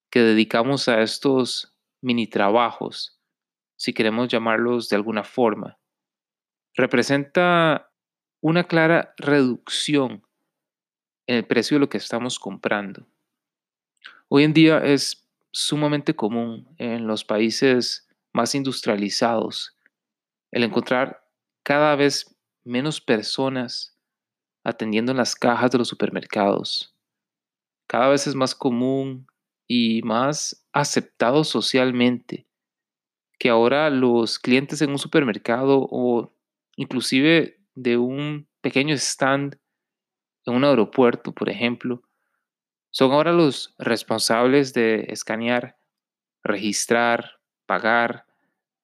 [0.09, 3.19] que dedicamos a estos mini trabajos,
[3.77, 5.79] si queremos llamarlos de alguna forma,
[6.75, 7.91] representa
[8.41, 10.25] una clara reducción
[11.27, 13.07] en el precio de lo que estamos comprando.
[14.27, 15.24] Hoy en día es
[15.55, 19.77] sumamente común en los países más industrializados
[20.51, 21.25] el encontrar
[21.63, 22.35] cada vez
[22.65, 23.97] menos personas
[24.65, 26.93] atendiendo en las cajas de los supermercados.
[27.87, 29.27] Cada vez es más común
[29.65, 32.45] y más aceptado socialmente
[33.39, 36.33] que ahora los clientes en un supermercado o
[36.75, 39.57] inclusive de un pequeño stand
[40.45, 42.01] en un aeropuerto, por ejemplo,
[42.97, 45.77] son ahora los responsables de escanear,
[46.43, 48.25] registrar, pagar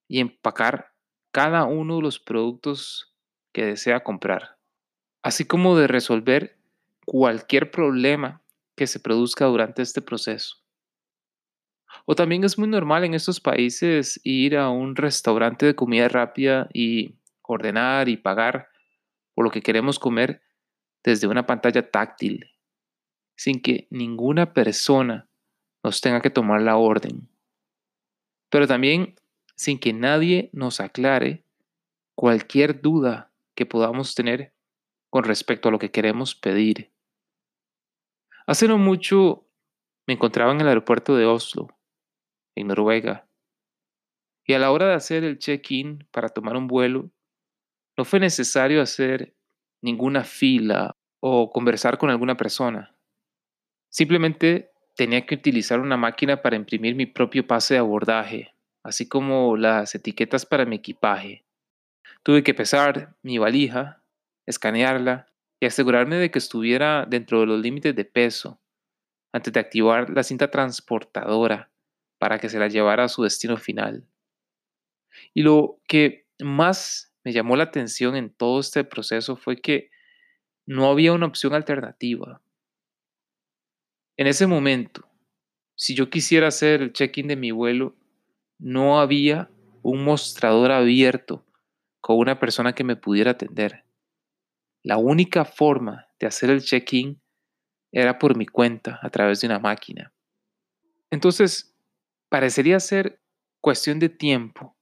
[0.09, 0.91] y empacar
[1.31, 3.15] cada uno de los productos
[3.53, 4.57] que desea comprar,
[5.23, 6.57] así como de resolver
[7.05, 8.41] cualquier problema
[8.75, 10.57] que se produzca durante este proceso.
[12.03, 16.67] O también es muy normal en estos países ir a un restaurante de comida rápida
[16.73, 18.67] y ordenar y pagar
[19.35, 20.41] por lo que queremos comer
[21.01, 22.50] desde una pantalla táctil,
[23.35, 25.29] sin que ninguna persona
[25.83, 27.29] nos tenga que tomar la orden,
[28.49, 29.15] pero también
[29.55, 31.43] sin que nadie nos aclare
[32.15, 34.53] cualquier duda que podamos tener
[35.09, 36.91] con respecto a lo que queremos pedir.
[38.47, 39.47] Hace no mucho
[40.07, 41.67] me encontraba en el aeropuerto de Oslo,
[42.55, 43.27] en Noruega,
[44.45, 47.11] y a la hora de hacer el check-in para tomar un vuelo,
[47.97, 49.35] no fue necesario hacer
[49.81, 52.90] ninguna fila o conversar con alguna persona.
[53.91, 59.57] Simplemente tenía que utilizar una máquina para imprimir mi propio pase de abordaje, así como
[59.57, 61.45] las etiquetas para mi equipaje.
[62.23, 64.01] Tuve que pesar mi valija,
[64.45, 65.27] escanearla
[65.59, 68.61] y asegurarme de que estuviera dentro de los límites de peso
[69.33, 71.69] antes de activar la cinta transportadora
[72.17, 74.07] para que se la llevara a su destino final.
[75.33, 79.89] Y lo que más me llamó la atención en todo este proceso fue que
[80.65, 82.41] no había una opción alternativa.
[84.21, 85.09] En ese momento,
[85.73, 87.95] si yo quisiera hacer el check-in de mi vuelo,
[88.59, 89.49] no había
[89.81, 91.43] un mostrador abierto
[92.01, 93.83] con una persona que me pudiera atender.
[94.83, 97.19] La única forma de hacer el check-in
[97.91, 100.13] era por mi cuenta a través de una máquina.
[101.09, 101.75] Entonces,
[102.29, 103.19] parecería ser
[103.59, 104.77] cuestión de tiempo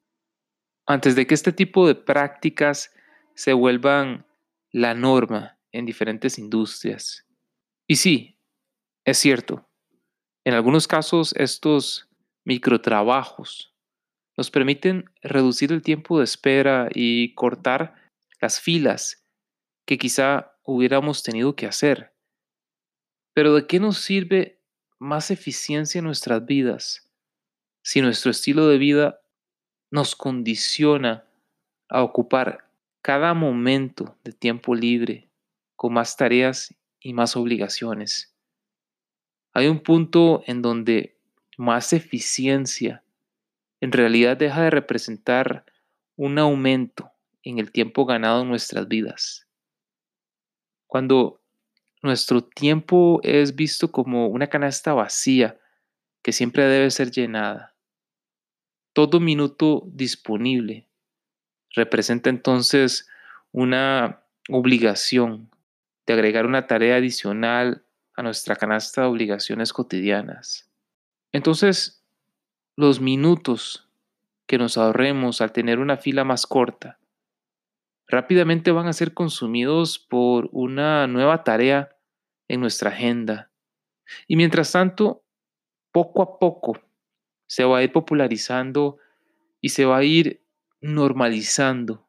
[0.85, 2.93] antes de que este tipo de prácticas
[3.35, 4.25] se vuelvan
[4.73, 7.25] la norma en diferentes industrias.
[7.87, 8.35] Y sí,
[9.05, 9.67] es cierto,
[10.45, 12.09] en algunos casos estos
[12.45, 13.75] microtrabajos
[14.37, 17.95] nos permiten reducir el tiempo de espera y cortar
[18.41, 19.25] las filas
[19.85, 22.13] que quizá hubiéramos tenido que hacer.
[23.33, 24.61] Pero ¿de qué nos sirve
[24.97, 27.11] más eficiencia en nuestras vidas
[27.83, 29.21] si nuestro estilo de vida
[29.91, 31.25] nos condiciona
[31.89, 32.69] a ocupar
[33.01, 35.29] cada momento de tiempo libre
[35.75, 38.35] con más tareas y más obligaciones?
[39.53, 41.17] Hay un punto en donde
[41.57, 43.03] más eficiencia
[43.81, 45.65] en realidad deja de representar
[46.15, 47.11] un aumento
[47.43, 49.47] en el tiempo ganado en nuestras vidas.
[50.87, 51.41] Cuando
[52.01, 55.59] nuestro tiempo es visto como una canasta vacía
[56.21, 57.75] que siempre debe ser llenada.
[58.93, 60.87] Todo minuto disponible
[61.75, 63.07] representa entonces
[63.51, 65.49] una obligación
[66.05, 67.85] de agregar una tarea adicional
[68.23, 70.69] nuestra canasta de obligaciones cotidianas.
[71.31, 72.05] Entonces,
[72.75, 73.89] los minutos
[74.47, 76.99] que nos ahorremos al tener una fila más corta
[78.07, 81.95] rápidamente van a ser consumidos por una nueva tarea
[82.47, 83.51] en nuestra agenda.
[84.27, 85.23] Y mientras tanto,
[85.91, 86.79] poco a poco
[87.45, 88.97] se va a ir popularizando
[89.61, 90.43] y se va a ir
[90.81, 92.07] normalizando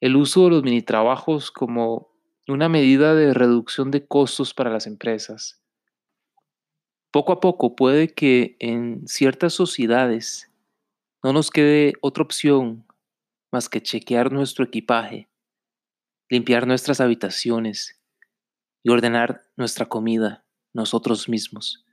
[0.00, 2.15] el uso de los mini trabajos como
[2.52, 5.60] una medida de reducción de costos para las empresas.
[7.10, 10.50] Poco a poco puede que en ciertas sociedades
[11.22, 12.86] no nos quede otra opción
[13.50, 15.28] más que chequear nuestro equipaje,
[16.28, 18.00] limpiar nuestras habitaciones
[18.82, 20.44] y ordenar nuestra comida
[20.74, 21.85] nosotros mismos.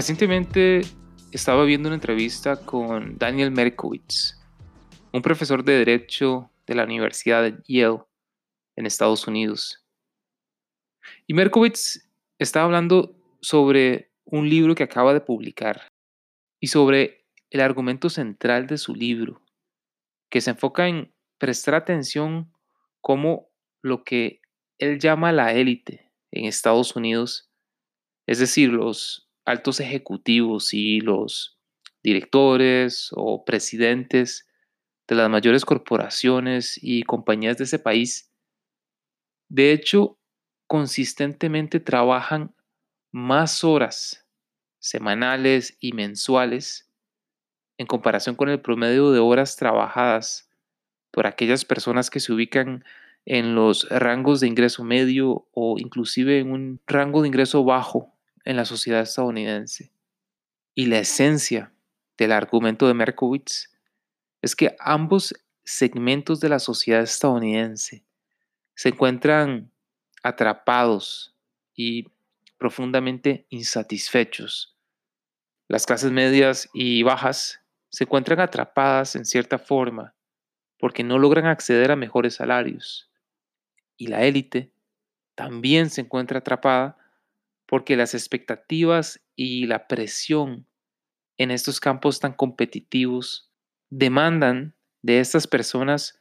[0.00, 0.80] Recientemente
[1.30, 4.40] estaba viendo una entrevista con Daniel Merkowitz,
[5.12, 7.98] un profesor de Derecho de la Universidad de Yale
[8.76, 9.84] en Estados Unidos.
[11.26, 15.86] Y Merkowitz estaba hablando sobre un libro que acaba de publicar
[16.60, 19.42] y sobre el argumento central de su libro,
[20.30, 22.50] que se enfoca en prestar atención
[23.02, 23.50] cómo
[23.82, 24.40] lo que
[24.78, 27.50] él llama la élite en Estados Unidos,
[28.26, 31.58] es decir, los altos ejecutivos y los
[32.02, 34.48] directores o presidentes
[35.08, 38.30] de las mayores corporaciones y compañías de ese país,
[39.48, 40.18] de hecho,
[40.66, 42.54] consistentemente trabajan
[43.10, 44.24] más horas
[44.78, 46.88] semanales y mensuales
[47.76, 50.48] en comparación con el promedio de horas trabajadas
[51.10, 52.84] por aquellas personas que se ubican
[53.26, 58.14] en los rangos de ingreso medio o inclusive en un rango de ingreso bajo
[58.44, 59.92] en la sociedad estadounidense.
[60.74, 61.72] Y la esencia
[62.16, 63.70] del argumento de Merkowitz
[64.42, 65.34] es que ambos
[65.64, 68.04] segmentos de la sociedad estadounidense
[68.74, 69.70] se encuentran
[70.22, 71.34] atrapados
[71.74, 72.06] y
[72.58, 74.76] profundamente insatisfechos.
[75.68, 77.60] Las clases medias y bajas
[77.90, 80.14] se encuentran atrapadas en cierta forma
[80.78, 83.10] porque no logran acceder a mejores salarios.
[83.96, 84.72] Y la élite
[85.34, 86.99] también se encuentra atrapada
[87.70, 90.66] porque las expectativas y la presión
[91.38, 93.48] en estos campos tan competitivos
[93.90, 96.18] demandan de estas personas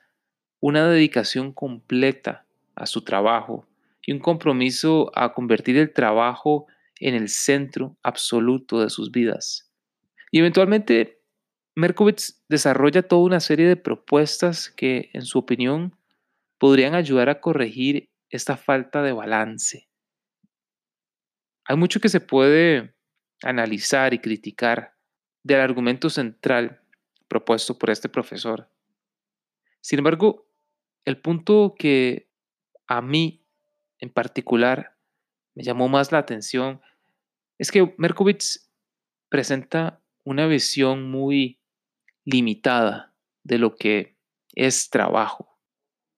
[0.59, 2.45] una dedicación completa
[2.75, 3.67] a su trabajo
[4.03, 6.67] y un compromiso a convertir el trabajo
[6.99, 9.71] en el centro absoluto de sus vidas.
[10.31, 11.19] Y eventualmente,
[11.73, 15.95] Merkowitz desarrolla toda una serie de propuestas que, en su opinión,
[16.59, 19.88] podrían ayudar a corregir esta falta de balance.
[21.69, 22.95] Hay mucho que se puede
[23.43, 24.95] analizar y criticar
[25.43, 26.81] del argumento central
[27.27, 28.67] propuesto por este profesor.
[29.79, 30.47] Sin embargo,
[31.05, 32.27] el punto que
[32.87, 33.45] a mí
[33.99, 34.97] en particular
[35.53, 36.81] me llamó más la atención
[37.59, 38.71] es que Merkowitz
[39.29, 41.59] presenta una visión muy
[42.25, 43.13] limitada
[43.43, 44.17] de lo que
[44.55, 45.59] es trabajo.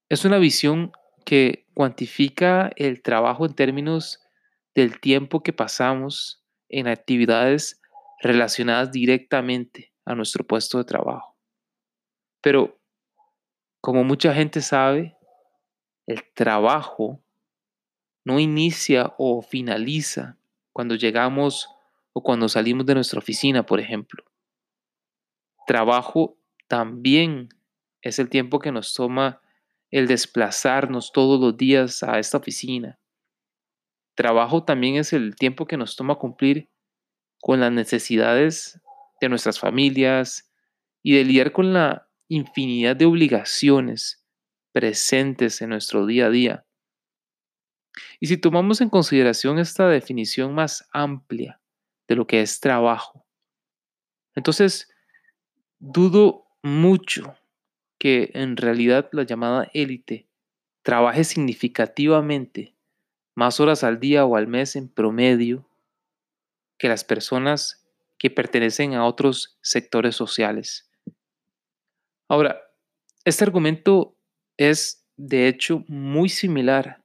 [0.07, 0.93] Es una visión
[1.25, 4.21] que cuantifica el trabajo en términos
[4.75, 7.81] del tiempo que pasamos en actividades
[8.21, 11.37] relacionadas directamente a nuestro puesto de trabajo.
[12.41, 12.79] Pero,
[13.81, 15.17] como mucha gente sabe,
[16.07, 17.23] el trabajo
[18.23, 20.37] no inicia o finaliza
[20.71, 21.69] cuando llegamos
[22.13, 24.23] o cuando salimos de nuestra oficina, por ejemplo.
[25.65, 27.49] Trabajo también
[28.01, 29.41] es el tiempo que nos toma
[29.89, 32.99] el desplazarnos todos los días a esta oficina.
[34.15, 36.69] Trabajo también es el tiempo que nos toma cumplir
[37.39, 38.79] con las necesidades
[39.19, 40.51] de nuestras familias
[41.01, 44.25] y de lidiar con la infinidad de obligaciones
[44.71, 46.65] presentes en nuestro día a día.
[48.19, 51.61] Y si tomamos en consideración esta definición más amplia
[52.07, 53.25] de lo que es trabajo,
[54.35, 54.89] entonces
[55.79, 57.35] dudo mucho
[57.99, 60.29] que en realidad la llamada élite
[60.83, 62.75] trabaje significativamente
[63.35, 65.67] más horas al día o al mes en promedio
[66.77, 70.91] que las personas que pertenecen a otros sectores sociales.
[72.27, 72.61] Ahora,
[73.25, 74.15] este argumento
[74.57, 77.03] es de hecho muy similar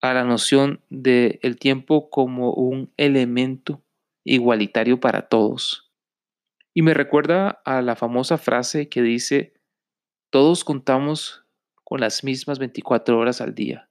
[0.00, 3.82] a la noción del el tiempo como un elemento
[4.24, 5.92] igualitario para todos.
[6.74, 9.54] Y me recuerda a la famosa frase que dice,
[10.30, 11.44] todos contamos
[11.84, 13.85] con las mismas 24 horas al día.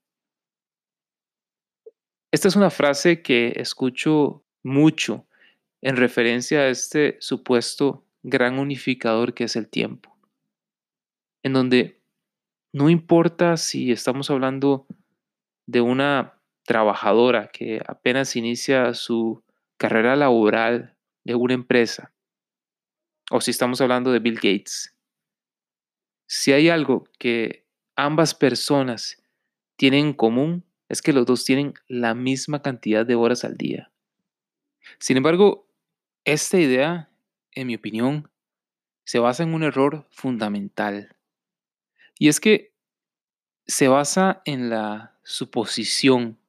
[2.36, 5.26] Esta es una frase que escucho mucho
[5.82, 10.18] en referencia a este supuesto gran unificador que es el tiempo,
[11.44, 12.02] en donde
[12.74, 14.86] no importa si estamos hablando
[15.66, 16.34] de una
[16.64, 19.42] trabajadora que apenas inicia su
[19.78, 22.12] carrera laboral de una empresa,
[23.32, 24.94] o si estamos hablando de Bill Gates,
[26.28, 27.66] si hay algo que
[27.96, 29.24] ambas personas
[29.78, 33.92] tienen en común, es que los dos tienen la misma cantidad de horas al día.
[35.00, 35.68] Sin embargo,
[36.24, 37.10] esta idea,
[37.52, 38.30] en mi opinión,
[39.04, 41.16] se basa en un error fundamental.
[42.18, 42.74] Y es que
[43.68, 46.40] se basa en la suposición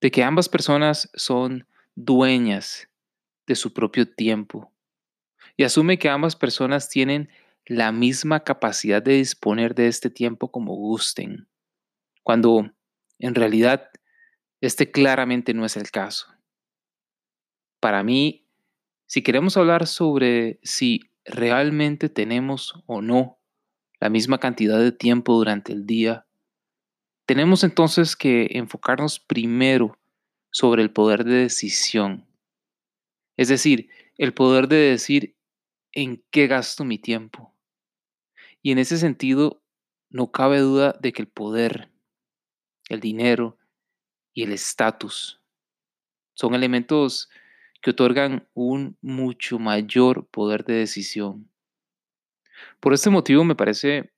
[0.00, 2.88] de que ambas personas son dueñas
[3.46, 4.72] de su propio tiempo
[5.56, 7.30] y asume que ambas personas tienen
[7.64, 11.48] la misma capacidad de disponer de este tiempo como gusten,
[12.22, 12.70] cuando
[13.18, 13.90] en realidad
[14.60, 16.26] este claramente no es el caso.
[17.80, 18.46] Para mí,
[19.06, 23.38] si queremos hablar sobre si realmente tenemos o no
[24.00, 26.26] la misma cantidad de tiempo durante el día,
[27.26, 29.98] tenemos entonces que enfocarnos primero
[30.50, 32.26] sobre el poder de decisión.
[33.36, 35.36] Es decir, el poder de decir
[35.92, 37.54] en qué gasto mi tiempo.
[38.62, 39.62] Y en ese sentido,
[40.08, 41.90] no cabe duda de que el poder,
[42.88, 43.58] el dinero
[44.32, 45.40] y el estatus
[46.36, 47.30] son elementos
[47.80, 51.50] que otorgan un mucho mayor poder de decisión.
[52.80, 54.12] Por este motivo me parece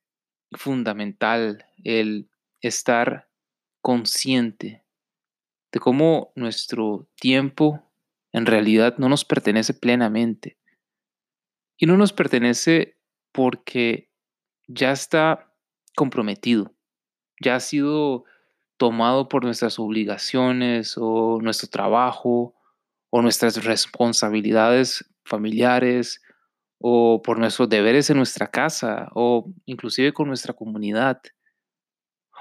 [0.51, 2.29] fundamental el
[2.61, 3.29] estar
[3.81, 4.83] consciente
[5.71, 7.89] de cómo nuestro tiempo
[8.31, 10.57] en realidad no nos pertenece plenamente.
[11.77, 12.97] Y no nos pertenece
[13.31, 14.09] porque
[14.67, 15.53] ya está
[15.95, 16.73] comprometido,
[17.41, 18.25] ya ha sido
[18.79, 22.55] tomado por nuestras obligaciones o nuestro trabajo
[23.11, 26.21] o nuestras responsabilidades familiares
[26.79, 31.21] o por nuestros deberes en nuestra casa o inclusive con nuestra comunidad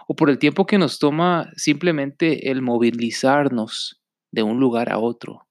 [0.07, 5.49] o por el tiempo que nos toma simplemente el movilizarnos de un lugar a otro.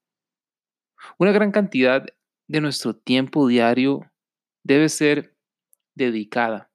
[1.20, 2.06] Una gran cantidad
[2.48, 4.10] de nuestro tiempo diario
[4.64, 5.36] debe ser
[5.96, 6.72] dedicada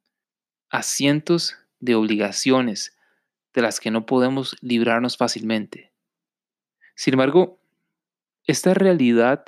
[0.70, 2.94] a cientos de obligaciones
[3.55, 5.92] de las que no podemos librarnos fácilmente.
[6.94, 7.59] Sin embargo,
[8.46, 9.44] esta realidad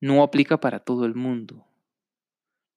[0.00, 1.66] no aplica para todo el mundo.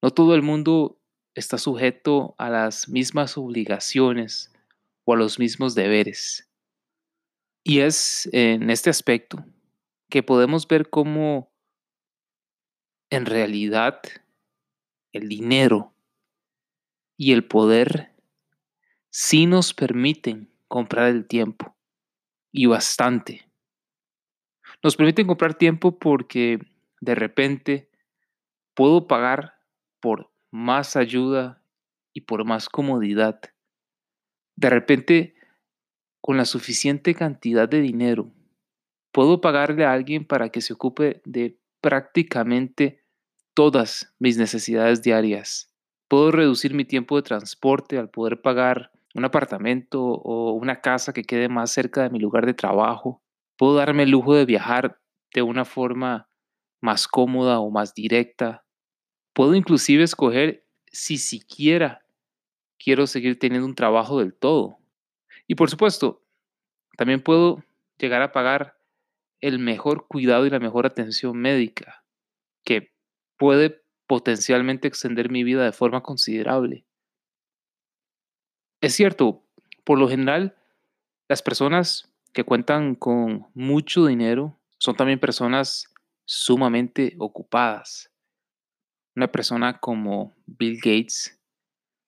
[0.02, 1.00] No todo el mundo
[1.34, 4.54] está sujeto a las mismas obligaciones
[5.04, 6.50] o a los mismos deberes.
[7.64, 9.43] Y es en este aspecto
[10.10, 11.52] que podemos ver cómo
[13.10, 14.02] en realidad
[15.12, 15.93] el dinero
[17.18, 18.14] y el poder
[19.18, 21.74] sí nos permiten comprar el tiempo
[22.51, 23.49] y bastante.
[24.84, 26.59] Nos permiten comprar tiempo porque
[26.99, 27.89] de repente
[28.74, 29.53] puedo pagar
[30.01, 31.63] por más ayuda
[32.11, 33.39] y por más comodidad.
[34.57, 35.36] De repente,
[36.20, 38.34] con la suficiente cantidad de dinero,
[39.13, 43.05] puedo pagarle a alguien para que se ocupe de prácticamente
[43.53, 45.72] todas mis necesidades diarias.
[46.09, 51.24] Puedo reducir mi tiempo de transporte al poder pagar un apartamento o una casa que
[51.24, 53.24] quede más cerca de mi lugar de trabajo.
[53.57, 54.99] Puedo darme el lujo de viajar
[55.34, 56.28] de una forma
[56.82, 58.66] más cómoda o más directa.
[59.34, 62.05] Puedo inclusive escoger si siquiera
[62.78, 64.80] quiero seguir teniendo un trabajo del todo.
[65.47, 66.22] Y por supuesto,
[66.97, 67.63] también puedo
[67.97, 68.78] llegar a pagar
[69.39, 72.03] el mejor cuidado y la mejor atención médica,
[72.66, 72.93] que
[73.38, 76.85] puede potencialmente extender mi vida de forma considerable.
[78.86, 79.44] Es cierto,
[79.84, 80.56] por lo general,
[81.28, 85.92] las personas que cuentan con mucho dinero son también personas
[86.24, 88.12] sumamente ocupadas.
[89.16, 91.36] Una persona como Bill Gates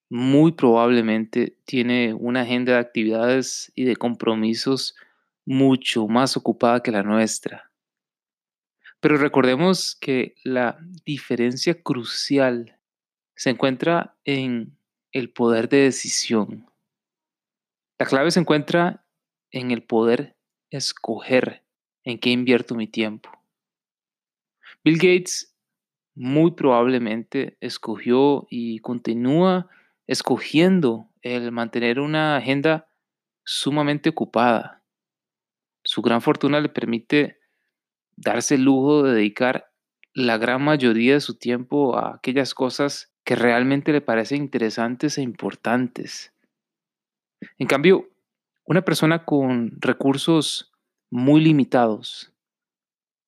[0.08, 4.96] muy probablemente tiene una agenda de actividades y de compromisos
[5.46, 7.72] mucho más ocupada que la nuestra.
[9.00, 12.78] Pero recordemos que la diferencia crucial
[13.34, 14.77] se encuentra en
[15.18, 16.70] el poder de decisión.
[18.00, 19.06] La clave se encuentra
[19.52, 20.38] en el poder
[20.70, 21.66] escoger
[22.04, 23.32] en qué invierto mi tiempo.
[24.84, 25.56] Bill Gates
[26.14, 29.70] muy probablemente escogió y continúa
[30.06, 32.88] escogiendo el mantener una agenda
[33.44, 34.84] sumamente ocupada.
[35.84, 37.40] Su gran fortuna le permite
[38.16, 39.72] darse el lujo de dedicar
[40.14, 45.22] la gran mayoría de su tiempo a aquellas cosas que realmente le parecen interesantes e
[45.22, 46.32] importantes.
[47.58, 48.08] En cambio,
[48.64, 50.72] una persona con recursos
[51.12, 52.32] muy limitados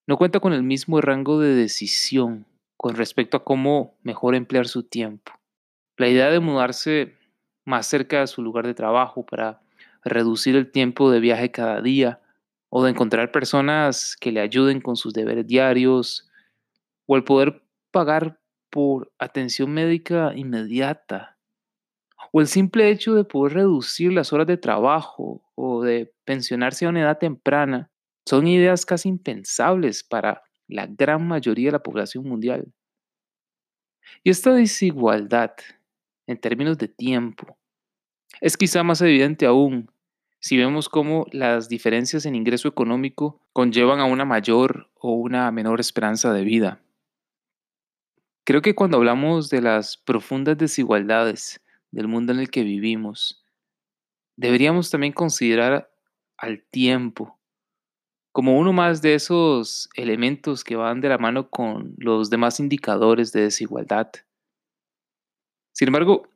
[0.06, 2.46] no cuenta con el mismo rango de decisión
[2.78, 5.32] con respecto a cómo mejor emplear su tiempo.
[5.98, 7.18] La idea de mudarse
[7.66, 9.60] más cerca de su lugar de trabajo para
[10.02, 12.22] reducir el tiempo de viaje cada día
[12.70, 16.26] o de encontrar personas que le ayuden con sus deberes diarios
[17.04, 18.39] o el poder pagar
[18.70, 21.36] por atención médica inmediata
[22.32, 26.90] o el simple hecho de poder reducir las horas de trabajo o de pensionarse a
[26.90, 27.90] una edad temprana
[28.26, 32.72] son ideas casi impensables para la gran mayoría de la población mundial.
[34.22, 35.52] Y esta desigualdad
[36.26, 37.58] en términos de tiempo
[38.40, 39.90] es quizá más evidente aún
[40.38, 45.80] si vemos cómo las diferencias en ingreso económico conllevan a una mayor o una menor
[45.80, 46.80] esperanza de vida.
[48.44, 51.60] Creo que cuando hablamos de las profundas desigualdades
[51.90, 53.44] del mundo en el que vivimos,
[54.36, 55.92] deberíamos también considerar
[56.36, 57.38] al tiempo
[58.32, 63.32] como uno más de esos elementos que van de la mano con los demás indicadores
[63.32, 64.10] de desigualdad.
[65.72, 66.28] Sin embargo,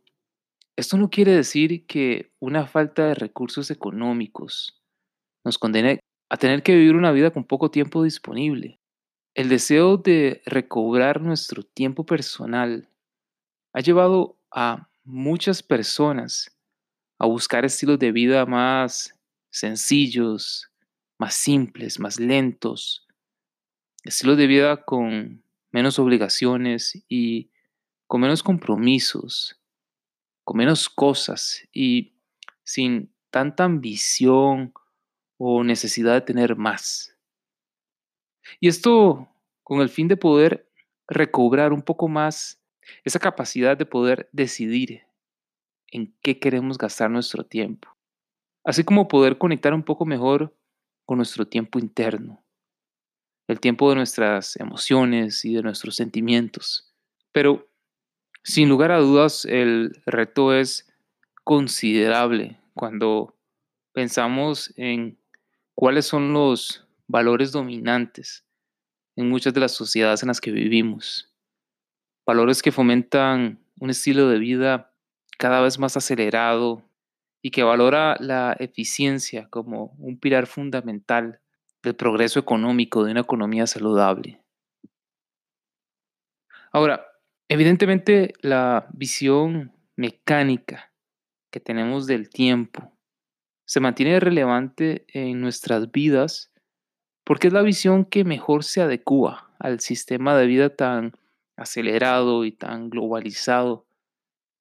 [0.77, 4.83] esto no quiere decir que una falta de recursos económicos
[5.45, 6.01] nos condene
[6.31, 8.81] a tener que vivir una vida con poco tiempo disponible.
[9.35, 12.89] El deseo de recobrar nuestro tiempo personal
[13.73, 16.57] ha llevado a muchas personas
[17.19, 19.13] a buscar estilos de vida más
[19.51, 20.71] sencillos,
[21.19, 23.09] más simples, más lentos,
[24.05, 27.51] estilos de vida con menos obligaciones y
[28.07, 29.61] con menos compromisos,
[30.45, 32.15] con menos cosas y
[32.63, 34.73] sin tanta ambición
[35.39, 37.14] o necesidad de tener más.
[38.61, 39.29] Y esto
[39.63, 40.71] con el fin de poder
[41.09, 42.61] recobrar un poco más
[43.05, 45.03] esa capacidad de poder decidir
[45.89, 47.89] en qué queremos gastar nuestro tiempo,
[48.65, 50.55] así como poder conectar un poco mejor
[51.07, 52.45] con nuestro tiempo interno,
[53.49, 56.93] el tiempo de nuestras emociones y de nuestros sentimientos.
[57.33, 57.69] Pero,
[58.43, 60.91] sin lugar a dudas, el reto es
[61.45, 63.37] considerable cuando
[63.93, 65.19] pensamos en
[65.75, 68.45] cuáles son los valores dominantes
[69.17, 71.33] en muchas de las sociedades en las que vivimos.
[72.27, 74.93] Valores que fomentan un estilo de vida
[75.39, 76.83] cada vez más acelerado
[77.43, 81.41] y que valora la eficiencia como un pilar fundamental
[81.83, 84.41] del progreso económico de una economía saludable.
[86.73, 87.07] Ahora,
[87.49, 90.93] evidentemente la visión mecánica
[91.51, 92.99] que tenemos del tiempo
[93.67, 96.54] se mantiene relevante en nuestras vidas
[97.25, 101.13] porque es la visión que mejor se adecua al sistema de vida tan
[101.57, 103.87] acelerado y tan globalizado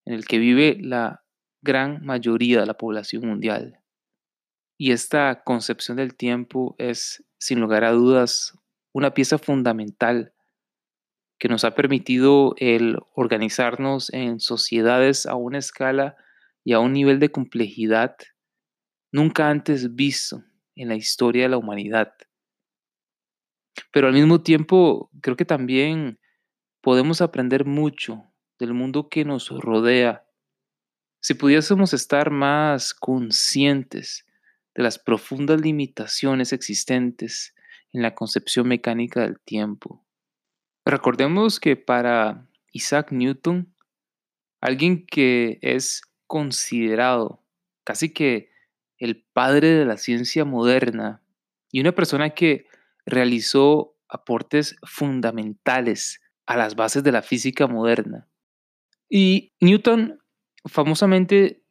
[0.06, 1.24] en el que vive la
[1.62, 3.80] gran mayoría de la población mundial.
[4.78, 8.58] Y esta concepción del tiempo es, sin lugar a dudas,
[8.92, 10.34] una pieza fundamental
[11.40, 16.16] que nos ha permitido el organizarnos en sociedades a una escala
[16.64, 18.16] y a un nivel de complejidad
[19.12, 20.44] nunca antes visto
[20.76, 22.14] en la historia de la humanidad.
[23.92, 26.20] Pero al mismo tiempo, creo que también
[26.82, 28.24] podemos aprender mucho
[28.60, 30.26] del mundo que nos rodea
[31.24, 34.28] si pudiésemos estar más conscientes
[34.76, 37.56] de las profundas limitaciones existentes
[37.94, 40.06] en la concepción mecánica del tiempo.
[40.86, 43.74] Recordemos que para Isaac Newton,
[44.60, 47.42] alguien que es considerado
[47.86, 48.50] casi que
[48.98, 51.22] el padre de la ciencia moderna
[51.72, 52.68] y una persona que
[53.06, 58.28] realizó aportes fundamentales a las bases de la física moderna.
[59.10, 60.20] Y Newton
[60.66, 61.64] famosamente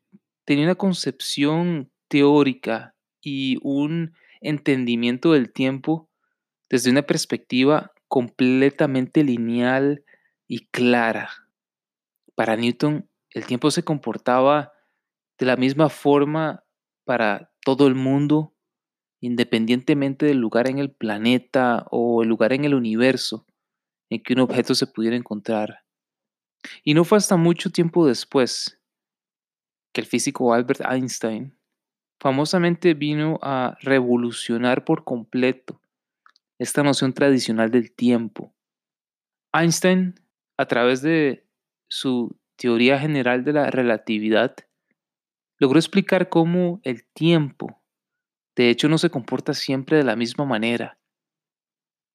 [0.45, 6.11] tenía una concepción teórica y un entendimiento del tiempo
[6.69, 10.05] desde una perspectiva completamente lineal
[10.47, 11.31] y clara.
[12.35, 14.73] Para Newton, el tiempo se comportaba
[15.39, 16.65] de la misma forma
[17.05, 18.55] para todo el mundo,
[19.23, 23.47] independientemente del lugar en el planeta o el lugar en el universo
[24.11, 25.85] en que un objeto se pudiera encontrar.
[26.83, 28.81] Y no fue hasta mucho tiempo después
[29.95, 31.57] que el físico Albert Einstein
[32.21, 35.81] famosamente vino a revolucionar por completo
[36.59, 38.53] esta noción tradicional del tiempo.
[39.53, 40.15] Einstein,
[40.57, 41.47] a través de
[41.89, 44.57] su teoría general de la relatividad,
[45.59, 47.82] logró explicar cómo el tiempo,
[48.57, 50.99] de hecho, no se comporta siempre de la misma manera.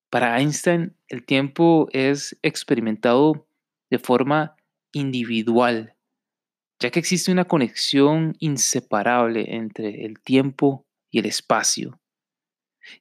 [0.10, 3.48] Para Einstein, el tiempo es experimentado
[3.90, 4.56] de forma
[4.92, 5.98] individual
[6.80, 12.00] ya que existe una conexión inseparable entre el tiempo y el espacio,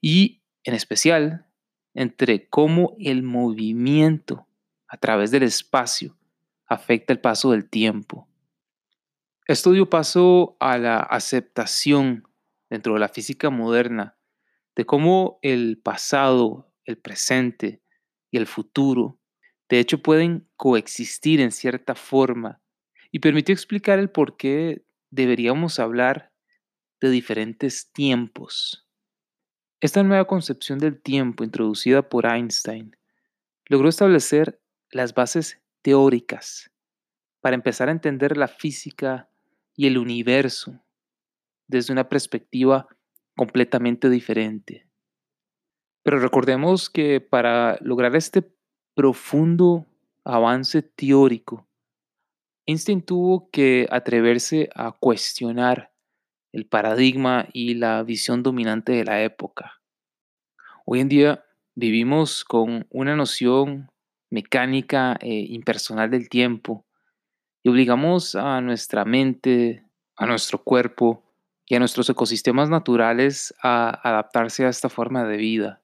[0.00, 1.46] y en especial
[1.94, 4.46] entre cómo el movimiento
[4.88, 6.16] a través del espacio
[6.66, 8.28] afecta el paso del tiempo.
[9.46, 12.25] Esto dio paso a la aceptación
[12.70, 14.16] dentro de la física moderna
[14.74, 17.82] de cómo el pasado, el presente
[18.30, 19.18] y el futuro
[19.68, 22.60] de hecho pueden coexistir en cierta forma
[23.10, 26.32] y permitió explicar el por qué deberíamos hablar
[27.00, 28.86] de diferentes tiempos.
[29.80, 32.96] Esta nueva concepción del tiempo introducida por Einstein
[33.66, 34.60] logró establecer
[34.90, 36.70] las bases teóricas
[37.40, 39.28] para empezar a entender la física
[39.74, 40.85] y el universo
[41.68, 42.86] desde una perspectiva
[43.36, 44.88] completamente diferente.
[46.02, 48.48] Pero recordemos que para lograr este
[48.94, 49.86] profundo
[50.24, 51.68] avance teórico,
[52.66, 55.92] Einstein tuvo que atreverse a cuestionar
[56.52, 59.80] el paradigma y la visión dominante de la época.
[60.84, 61.44] Hoy en día
[61.74, 63.90] vivimos con una noción
[64.30, 66.86] mecánica e impersonal del tiempo
[67.62, 69.84] y obligamos a nuestra mente,
[70.16, 71.25] a nuestro cuerpo
[71.66, 75.82] y a nuestros ecosistemas naturales a adaptarse a esta forma de vida.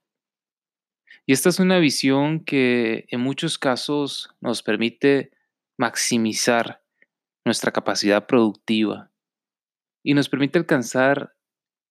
[1.26, 5.33] Y esta es una visión que en muchos casos nos permite
[5.78, 6.83] maximizar
[7.45, 9.11] nuestra capacidad productiva
[10.05, 11.35] y nos permite alcanzar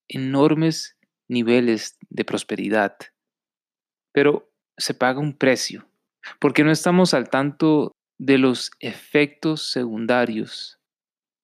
[0.08, 0.98] enormes
[1.30, 2.98] niveles de prosperidad.
[4.14, 5.88] Pero se paga un precio,
[6.40, 10.80] porque no estamos al tanto de los efectos secundarios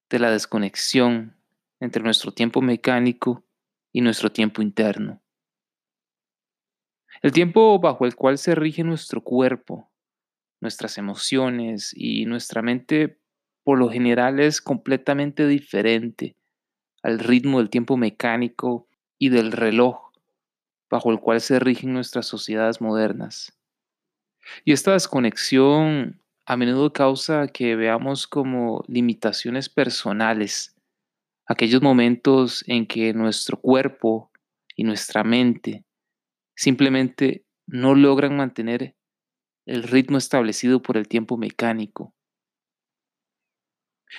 [0.09, 1.36] de la desconexión
[1.79, 3.43] entre nuestro tiempo mecánico
[3.91, 5.21] y nuestro tiempo interno.
[7.21, 9.89] El tiempo bajo el cual se rige nuestro cuerpo
[10.59, 13.19] nuestras emociones y nuestra mente
[13.63, 16.35] por lo general es completamente diferente
[17.03, 18.87] al ritmo del tiempo mecánico
[19.19, 20.11] y del reloj
[20.89, 23.57] bajo el cual se rigen nuestras sociedades modernas.
[24.63, 30.76] Y esta desconexión a menudo causa que veamos como limitaciones personales
[31.47, 34.31] aquellos momentos en que nuestro cuerpo
[34.75, 35.85] y nuestra mente
[36.55, 38.95] simplemente no logran mantener
[39.65, 42.13] el ritmo establecido por el tiempo mecánico.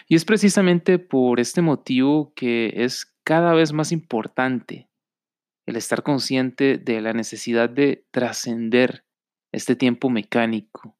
[0.06, 4.90] Y es precisamente por este motivo que es cada vez más importante
[5.66, 9.04] el estar consciente de la necesidad de trascender
[9.52, 10.98] este tiempo mecánico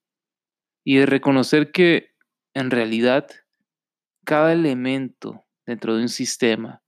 [0.85, 2.15] y de reconocer que
[2.55, 3.29] en realidad
[4.25, 6.83] cada elemento dentro de un sistema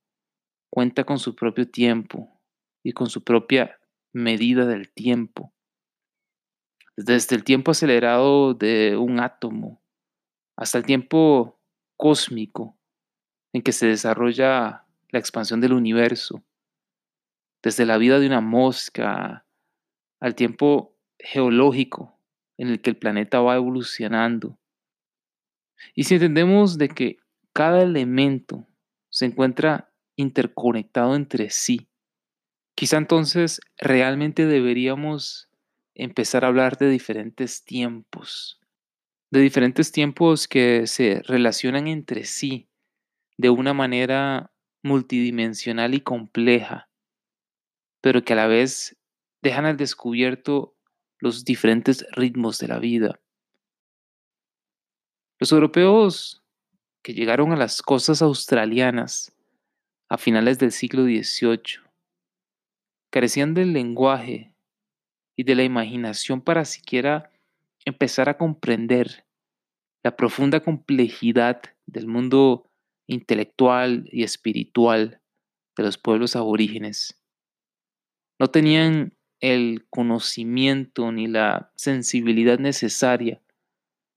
[0.70, 2.40] cuenta con su propio tiempo
[2.82, 3.78] y con su propia
[4.10, 5.52] medida del tiempo.
[6.96, 9.82] Desde el tiempo acelerado de un átomo
[10.56, 11.60] hasta el tiempo
[11.98, 12.78] cósmico
[13.52, 16.42] en que se desarrolla la expansión del universo,
[17.62, 19.44] desde la vida de una mosca
[20.20, 22.18] al tiempo geológico
[22.56, 24.58] en el que el planeta va evolucionando.
[25.94, 27.18] Y si entendemos de que
[27.52, 28.66] cada elemento
[29.20, 31.90] se encuentra interconectado entre sí,
[32.74, 35.50] quizá entonces realmente deberíamos
[35.94, 38.62] empezar a hablar de diferentes tiempos,
[39.30, 42.70] de diferentes tiempos que se relacionan entre sí
[43.36, 46.88] de una manera multidimensional y compleja,
[48.00, 48.96] pero que a la vez
[49.42, 50.74] dejan al descubierto
[51.18, 53.20] los diferentes ritmos de la vida.
[55.38, 56.39] Los europeos
[57.03, 59.32] que llegaron a las costas australianas
[60.09, 61.80] a finales del siglo XVIII
[63.11, 64.55] carecían del lenguaje
[65.36, 67.30] y de la imaginación para siquiera
[67.84, 69.24] empezar a comprender
[70.03, 72.70] la profunda complejidad del mundo
[73.07, 75.20] intelectual y espiritual
[75.76, 77.20] de los pueblos aborígenes.
[78.38, 83.40] No tenían el conocimiento ni la sensibilidad necesaria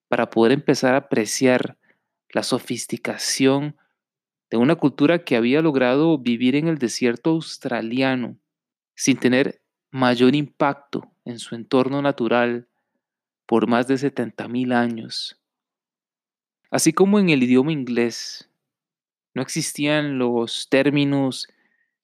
[0.09, 1.77] para poder empezar a apreciar
[2.33, 3.77] la sofisticación
[4.49, 8.37] de una cultura que había logrado vivir en el desierto australiano
[8.95, 9.61] sin tener
[9.91, 12.67] mayor impacto en su entorno natural
[13.45, 15.39] por más de 70.000 años.
[16.69, 18.49] Así como en el idioma inglés
[19.35, 21.47] no existían los términos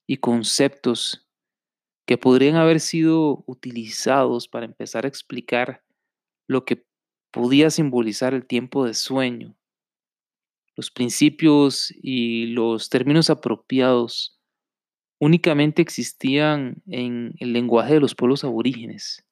[0.06, 1.26] y conceptos
[2.06, 5.82] que podrían haber sido utilizados para empezar a explicar
[6.46, 6.84] lo que
[7.30, 9.56] podía simbolizar el tiempo de sueño.
[10.80, 14.40] Los principios y los términos apropiados
[15.18, 19.22] únicamente existían en el lenguaje de los pueblos aborígenes.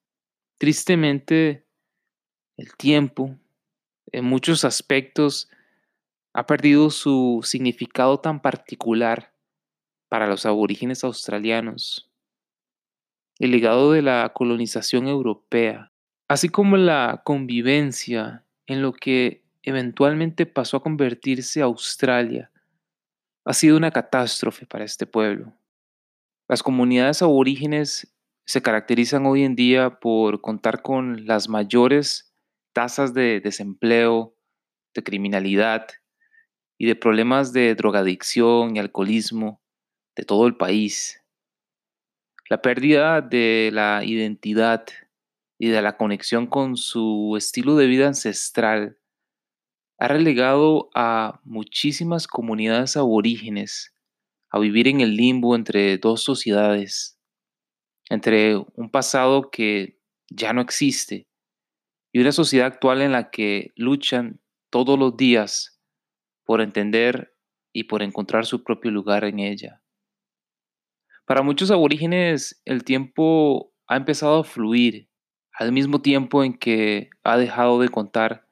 [0.59, 1.65] Tristemente,
[2.55, 3.35] el tiempo,
[4.11, 5.49] en muchos aspectos,
[6.33, 9.33] ha perdido su significado tan particular
[10.07, 12.11] para los aborígenes australianos.
[13.39, 15.91] El legado de la colonización europea,
[16.27, 22.51] así como la convivencia en lo que eventualmente pasó a convertirse Australia,
[23.45, 25.53] ha sido una catástrofe para este pueblo.
[26.47, 28.13] Las comunidades aborígenes
[28.45, 32.33] se caracterizan hoy en día por contar con las mayores
[32.73, 34.35] tasas de desempleo,
[34.93, 35.87] de criminalidad
[36.77, 39.61] y de problemas de drogadicción y alcoholismo
[40.15, 41.23] de todo el país.
[42.49, 44.85] La pérdida de la identidad
[45.57, 48.98] y de la conexión con su estilo de vida ancestral
[49.99, 53.93] ha relegado a muchísimas comunidades aborígenes
[54.49, 57.19] a vivir en el limbo entre dos sociedades,
[58.09, 61.27] entre un pasado que ya no existe
[62.13, 64.41] y una sociedad actual en la que luchan
[64.71, 65.79] todos los días
[66.45, 67.35] por entender
[67.73, 69.83] y por encontrar su propio lugar en ella.
[71.25, 75.09] Para muchos aborígenes el tiempo ha empezado a fluir
[75.51, 78.48] al mismo tiempo en que ha dejado de contar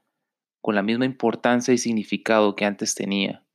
[0.61, 3.45] con la misma importancia y significado que antes tenía.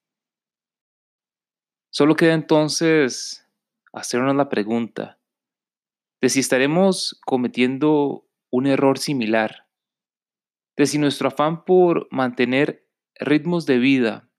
[1.91, 3.47] Solo queda entonces
[3.93, 5.19] hacernos la pregunta
[6.23, 9.67] de si estaremos cometiendo un error similar,
[10.77, 14.31] de si nuestro afán por mantener ritmos de vida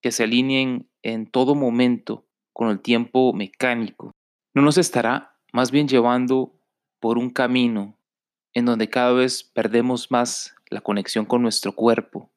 [0.00, 4.12] que se alineen en todo momento con el tiempo mecánico,
[4.54, 6.54] no nos estará más bien llevando
[7.00, 7.98] por un camino
[8.54, 12.32] en donde cada vez perdemos más la conexión con nuestro cuerpo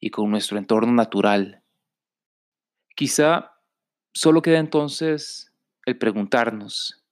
[0.00, 1.62] y con nuestro entorno natural.
[2.96, 3.52] Quizá
[4.12, 5.52] solo queda entonces
[5.86, 7.04] el preguntarnos,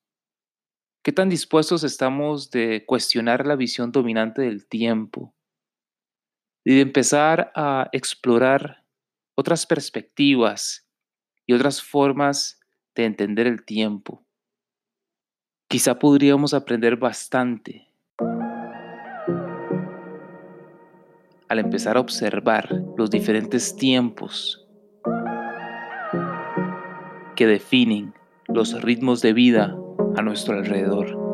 [1.03, 5.35] ¿qué tan dispuestos estamos de cuestionar la visión dominante del tiempo
[6.65, 8.85] y de empezar a explorar
[9.35, 10.89] otras perspectivas
[11.47, 12.61] y otras formas
[12.95, 14.27] de entender el tiempo.
[15.69, 17.88] Quizá podríamos aprender bastante
[21.49, 24.67] al empezar a observar los diferentes tiempos
[27.37, 28.15] que definen
[28.49, 29.77] los ritmos de vida
[30.17, 31.28] a nuestro alrededor.